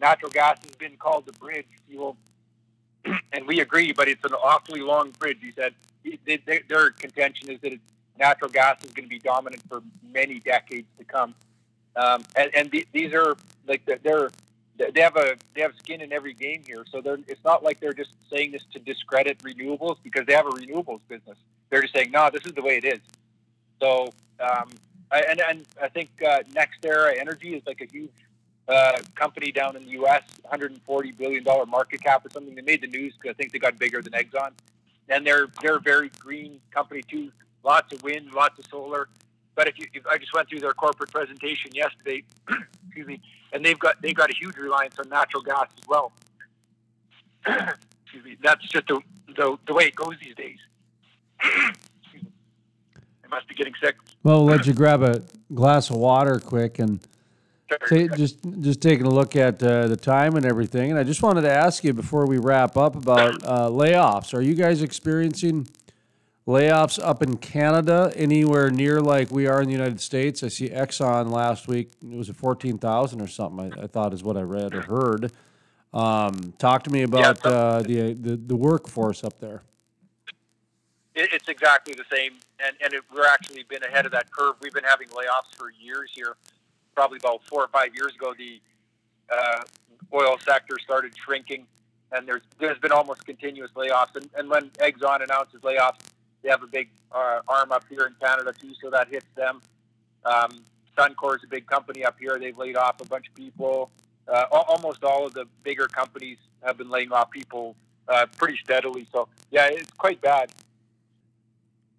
natural 0.00 0.30
gas 0.30 0.58
has 0.64 0.76
been 0.76 0.96
called 0.96 1.26
the 1.26 1.32
bridge 1.32 1.66
will 1.92 2.16
and 3.32 3.46
we 3.46 3.60
agree 3.60 3.92
but 3.92 4.08
it's 4.08 4.24
an 4.24 4.34
awfully 4.34 4.80
long 4.80 5.10
bridge 5.18 5.38
he 5.40 5.52
said 5.52 5.74
they, 6.24 6.36
they, 6.46 6.60
their 6.68 6.90
contention 6.90 7.50
is 7.50 7.60
that 7.60 7.72
natural 8.18 8.50
gas 8.50 8.82
is 8.84 8.90
going 8.92 9.04
to 9.04 9.10
be 9.10 9.18
dominant 9.18 9.62
for 9.68 9.82
many 10.12 10.38
decades 10.40 10.86
to 10.98 11.04
come 11.04 11.34
um, 11.96 12.22
and, 12.36 12.50
and 12.54 12.70
the, 12.70 12.86
these 12.92 13.12
are 13.12 13.36
like 13.66 13.82
they're 14.02 14.30
they 14.76 15.00
have 15.00 15.16
a 15.16 15.36
they 15.54 15.60
have 15.60 15.72
skin 15.78 16.00
in 16.00 16.12
every 16.12 16.34
game 16.34 16.62
here. 16.66 16.84
So 16.90 17.00
they're 17.00 17.18
it's 17.28 17.44
not 17.44 17.62
like 17.62 17.80
they're 17.80 17.92
just 17.92 18.12
saying 18.30 18.52
this 18.52 18.64
to 18.72 18.78
discredit 18.78 19.38
renewables 19.38 19.96
because 20.02 20.26
they 20.26 20.34
have 20.34 20.46
a 20.46 20.50
renewables 20.50 21.00
business. 21.08 21.38
they're 21.70 21.82
just 21.82 21.94
saying, 21.94 22.10
no, 22.10 22.30
this 22.32 22.44
is 22.46 22.52
the 22.52 22.62
way 22.62 22.78
it 22.78 22.84
is. 22.84 23.00
So, 23.80 24.08
um, 24.40 24.70
I, 25.10 25.22
and, 25.28 25.40
and 25.40 25.66
I 25.82 25.88
think 25.88 26.10
uh, 26.26 26.42
NextEra 26.52 27.18
Energy 27.18 27.54
is 27.54 27.62
like 27.66 27.80
a 27.80 27.86
huge 27.86 28.10
uh, 28.68 29.00
company 29.14 29.52
down 29.52 29.76
in 29.76 29.84
the 29.84 29.90
U.S., 29.92 30.22
140 30.42 31.12
billion 31.12 31.44
dollar 31.44 31.66
market 31.66 32.02
cap 32.02 32.24
or 32.24 32.30
something. 32.30 32.54
They 32.54 32.62
made 32.62 32.80
the 32.80 32.86
news 32.86 33.14
because 33.20 33.34
I 33.34 33.36
think 33.36 33.52
they 33.52 33.58
got 33.58 33.78
bigger 33.78 34.02
than 34.02 34.12
Exxon, 34.12 34.52
and 35.08 35.26
they're 35.26 35.48
they're 35.62 35.76
a 35.76 35.80
very 35.80 36.10
green 36.18 36.60
company 36.70 37.02
too. 37.02 37.30
Lots 37.64 37.92
of 37.92 38.02
wind, 38.02 38.32
lots 38.32 38.58
of 38.58 38.66
solar. 38.66 39.08
But 39.54 39.68
if 39.68 39.78
you, 39.78 39.86
if 39.92 40.06
I 40.06 40.18
just 40.18 40.32
went 40.32 40.48
through 40.48 40.60
their 40.60 40.72
corporate 40.72 41.10
presentation 41.10 41.72
yesterday, 41.74 42.24
excuse 42.86 43.06
me, 43.06 43.20
and 43.52 43.64
they've 43.64 43.78
got 43.78 44.00
they've 44.00 44.14
got 44.14 44.30
a 44.30 44.34
huge 44.34 44.56
reliance 44.56 44.98
on 44.98 45.08
natural 45.08 45.42
gas 45.42 45.68
as 45.80 45.88
well. 45.88 46.12
excuse 47.46 48.24
me, 48.24 48.36
that's 48.42 48.66
just 48.68 48.86
the, 48.86 49.00
the 49.36 49.58
the 49.66 49.74
way 49.74 49.84
it 49.84 49.94
goes 49.94 50.14
these 50.22 50.34
days. 50.34 50.58
I 51.40 51.72
must 53.28 53.48
be 53.48 53.54
getting 53.54 53.74
sick. 53.82 53.96
Well, 54.22 54.44
we'll 54.44 54.56
let 54.56 54.66
you 54.66 54.72
grab 54.72 55.02
a 55.02 55.22
glass 55.52 55.90
of 55.90 55.96
water 55.96 56.38
quick 56.38 56.78
and 56.78 57.00
just 58.16 58.38
just 58.60 58.80
taking 58.80 59.06
a 59.06 59.10
look 59.10 59.36
at 59.36 59.62
uh, 59.62 59.86
the 59.86 59.96
time 59.96 60.36
and 60.36 60.46
everything. 60.46 60.90
And 60.90 60.98
I 60.98 61.04
just 61.04 61.22
wanted 61.22 61.42
to 61.42 61.52
ask 61.52 61.84
you 61.84 61.92
before 61.92 62.26
we 62.26 62.38
wrap 62.38 62.76
up 62.76 62.96
about 62.96 63.42
uh, 63.44 63.68
layoffs. 63.68 64.34
Are 64.34 64.42
you 64.42 64.54
guys 64.54 64.82
experiencing 64.82 65.68
layoffs 66.46 67.02
up 67.02 67.22
in 67.22 67.36
Canada 67.36 68.12
anywhere 68.16 68.70
near 68.70 69.00
like 69.00 69.30
we 69.30 69.46
are 69.46 69.60
in 69.60 69.66
the 69.66 69.72
United 69.72 70.00
States? 70.00 70.42
I 70.42 70.48
see 70.48 70.68
Exxon 70.68 71.30
last 71.30 71.68
week. 71.68 71.92
It 72.02 72.16
was 72.16 72.28
at 72.28 72.36
fourteen 72.36 72.78
thousand 72.78 73.20
or 73.20 73.28
something. 73.28 73.72
I, 73.72 73.84
I, 73.84 73.86
thought 73.86 74.12
is 74.12 74.22
what 74.22 74.36
I 74.36 74.42
read 74.42 74.74
or 74.74 74.82
heard. 74.82 75.32
Um, 75.94 76.54
talk 76.58 76.84
to 76.84 76.90
me 76.90 77.02
about 77.02 77.40
yeah, 77.44 77.50
uh, 77.50 77.82
the, 77.82 78.12
the 78.14 78.36
the 78.36 78.56
workforce 78.56 79.24
up 79.24 79.38
there 79.40 79.62
it's 81.14 81.48
exactly 81.48 81.94
the 81.94 82.04
same, 82.10 82.32
and 82.64 82.76
and 82.82 82.92
it, 82.94 83.02
we're 83.14 83.26
actually 83.26 83.64
been 83.64 83.82
ahead 83.82 84.06
of 84.06 84.12
that 84.12 84.30
curve. 84.30 84.54
We've 84.60 84.72
been 84.72 84.84
having 84.84 85.08
layoffs 85.08 85.54
for 85.56 85.70
years 85.70 86.10
here. 86.14 86.36
Probably 86.94 87.18
about 87.18 87.42
four 87.44 87.62
or 87.62 87.68
five 87.68 87.94
years 87.94 88.14
ago, 88.14 88.34
the 88.36 88.60
uh, 89.32 89.62
oil 90.12 90.36
sector 90.46 90.76
started 90.82 91.12
shrinking, 91.16 91.66
and 92.12 92.26
there's 92.28 92.42
there's 92.58 92.78
been 92.78 92.92
almost 92.92 93.24
continuous 93.24 93.70
layoffs. 93.74 94.14
And, 94.14 94.28
and 94.36 94.50
when 94.50 94.70
Exxon 94.70 95.22
announces 95.22 95.60
layoffs, 95.62 95.98
they 96.42 96.50
have 96.50 96.62
a 96.62 96.66
big 96.66 96.88
uh, 97.10 97.40
arm 97.48 97.72
up 97.72 97.84
here 97.88 98.06
in 98.06 98.14
Canada 98.20 98.52
too, 98.52 98.72
so 98.82 98.90
that 98.90 99.08
hits 99.08 99.26
them. 99.36 99.60
Um, 100.24 100.62
Suncor 100.96 101.36
is 101.36 101.44
a 101.44 101.48
big 101.48 101.66
company 101.66 102.04
up 102.04 102.16
here. 102.18 102.38
They've 102.38 102.56
laid 102.56 102.76
off 102.76 103.00
a 103.00 103.06
bunch 103.06 103.28
of 103.28 103.34
people. 103.34 103.90
Uh, 104.28 104.44
almost 104.50 105.02
all 105.02 105.26
of 105.26 105.34
the 105.34 105.46
bigger 105.62 105.88
companies 105.88 106.38
have 106.62 106.78
been 106.78 106.90
laying 106.90 107.12
off 107.12 107.30
people 107.30 107.74
uh, 108.08 108.26
pretty 108.36 108.56
steadily. 108.62 109.06
So 109.12 109.28
yeah, 109.50 109.68
it's 109.70 109.90
quite 109.92 110.20
bad. 110.20 110.50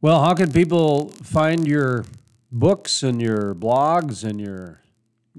Well, 0.02 0.24
how 0.24 0.34
can 0.34 0.52
people 0.52 1.10
find 1.10 1.68
your 1.68 2.06
books 2.52 3.04
and 3.04 3.22
your 3.22 3.56
blogs 3.56 4.24
and 4.24 4.40
your 4.40 4.83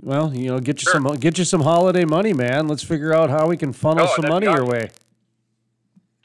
well, 0.04 0.34
you 0.34 0.48
know, 0.48 0.58
get 0.58 0.82
you 0.82 0.84
sure. 0.84 0.92
some 0.92 1.16
get 1.16 1.38
you 1.38 1.44
some 1.44 1.62
holiday 1.62 2.04
money, 2.04 2.34
man. 2.34 2.68
Let's 2.68 2.82
figure 2.82 3.14
out 3.14 3.30
how 3.30 3.48
we 3.48 3.56
can 3.56 3.72
funnel 3.72 4.06
oh, 4.06 4.20
some 4.20 4.28
money 4.28 4.46
your 4.46 4.66
way. 4.66 4.90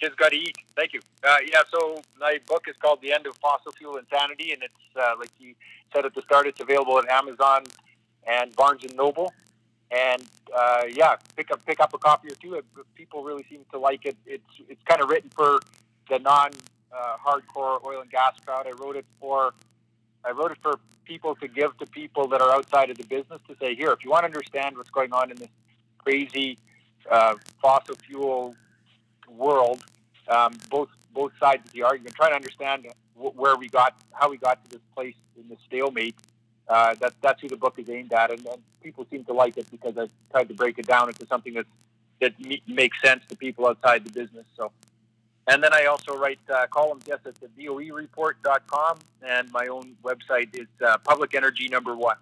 Kids 0.02 0.16
got 0.16 0.32
to 0.32 0.38
eat. 0.38 0.56
Thank 0.76 0.94
you. 0.94 1.00
Uh, 1.24 1.38
yeah, 1.50 1.62
so 1.72 2.02
my 2.20 2.40
book 2.48 2.66
is 2.68 2.76
called 2.82 3.02
"The 3.02 3.14
End 3.14 3.26
of 3.26 3.38
Fossil 3.38 3.72
Fuel 3.72 3.96
Insanity," 3.96 4.52
and 4.52 4.62
it's 4.62 4.98
uh, 4.98 5.16
like 5.18 5.32
you 5.40 5.56
said 5.94 6.06
at 6.06 6.14
the 6.14 6.22
start. 6.22 6.46
It's 6.46 6.60
available 6.60 7.00
at 7.00 7.08
Amazon 7.10 7.64
and 8.28 8.54
Barnes 8.56 8.84
and 8.84 8.96
Noble. 8.98 9.34
And 9.92 10.24
uh, 10.54 10.84
yeah, 10.90 11.16
pick 11.38 11.50
up 11.50 11.66
pick 11.66 11.80
up 11.80 11.94
a 11.94 11.98
copy 11.98 12.28
or 12.28 12.36
two. 12.36 12.62
People 12.96 13.24
really 13.24 13.46
seem 13.50 13.66
to 13.72 13.80
like 13.80 14.06
it. 14.06 14.18
It's 14.26 14.44
it's 14.68 14.84
kind 14.84 15.02
of 15.02 15.10
written 15.10 15.30
for 15.30 15.60
the 16.10 16.20
non 16.20 16.52
uh, 16.92 17.16
hardcore 17.26 17.84
oil 17.86 18.02
and 18.02 18.12
gas 18.12 18.34
crowd. 18.46 18.68
I 18.68 18.72
wrote 18.72 18.98
it 18.98 19.06
for 19.22 19.54
I 20.26 20.32
wrote 20.32 20.52
it 20.52 20.58
for 20.62 20.80
people 21.06 21.36
to 21.36 21.48
give 21.48 21.78
to 21.78 21.86
people 21.88 22.28
that 22.28 22.42
are 22.42 22.52
outside 22.52 22.90
of 22.90 22.98
the 22.98 23.04
business 23.04 23.42
to 23.48 23.56
say, 23.60 23.76
here, 23.76 23.92
if 23.92 24.04
you 24.04 24.12
want 24.12 24.24
to 24.24 24.26
understand 24.28 24.78
what's 24.78 24.90
going 24.90 25.12
on 25.14 25.32
in 25.32 25.38
this 25.38 25.50
crazy 25.98 26.58
uh, 27.10 27.36
fossil 27.62 27.96
fuel 27.96 28.56
world, 29.28 29.84
um, 30.28 30.58
both 30.70 30.90
both 31.12 31.32
sides 31.40 31.66
of 31.66 31.72
the 31.72 31.82
argument, 31.82 32.16
try 32.16 32.30
to 32.30 32.36
understand 32.36 32.86
where 33.16 33.56
we 33.58 33.68
got, 33.68 33.96
how 34.12 34.30
we 34.30 34.38
got 34.38 34.64
to 34.64 34.70
this 34.70 34.82
place 34.96 35.16
in 35.36 35.50
the 35.50 35.58
stalemate. 35.66 36.16
Uh, 36.68 36.94
that, 37.02 37.14
that's 37.22 37.42
who 37.42 37.48
the 37.48 37.58
book 37.58 37.74
is 37.80 37.90
aimed 37.90 38.14
at, 38.14 38.30
and, 38.30 38.46
and 38.46 38.62
people 38.84 39.06
seem 39.10 39.26
to 39.26 39.34
like 39.34 39.58
it 39.58 39.66
because 39.72 39.98
I 39.98 40.08
tried 40.30 40.48
to 40.50 40.54
break 40.54 40.78
it 40.78 40.86
down 40.86 41.10
into 41.10 41.26
something 41.26 41.56
that 41.56 41.66
that 42.22 42.34
makes 42.68 43.02
sense 43.02 43.24
to 43.30 43.36
people 43.36 43.66
outside 43.66 44.06
the 44.06 44.12
business. 44.12 44.46
So 44.56 44.72
and 45.50 45.64
then 45.64 45.74
I 45.74 45.86
also 45.86 46.16
write 46.16 46.40
uh, 46.54 46.68
columns, 46.68 47.04
yes, 47.08 47.20
at 47.26 47.36
the 47.36 47.48
BOE 47.58 47.92
report.com, 47.94 49.00
and 49.28 49.52
my 49.52 49.66
own 49.66 49.96
website 50.04 50.56
is 50.56 50.68
uh, 50.86 50.98
Public 51.00 51.34
Energy 51.34 51.68
Number 51.68 51.96
One. 51.96 52.18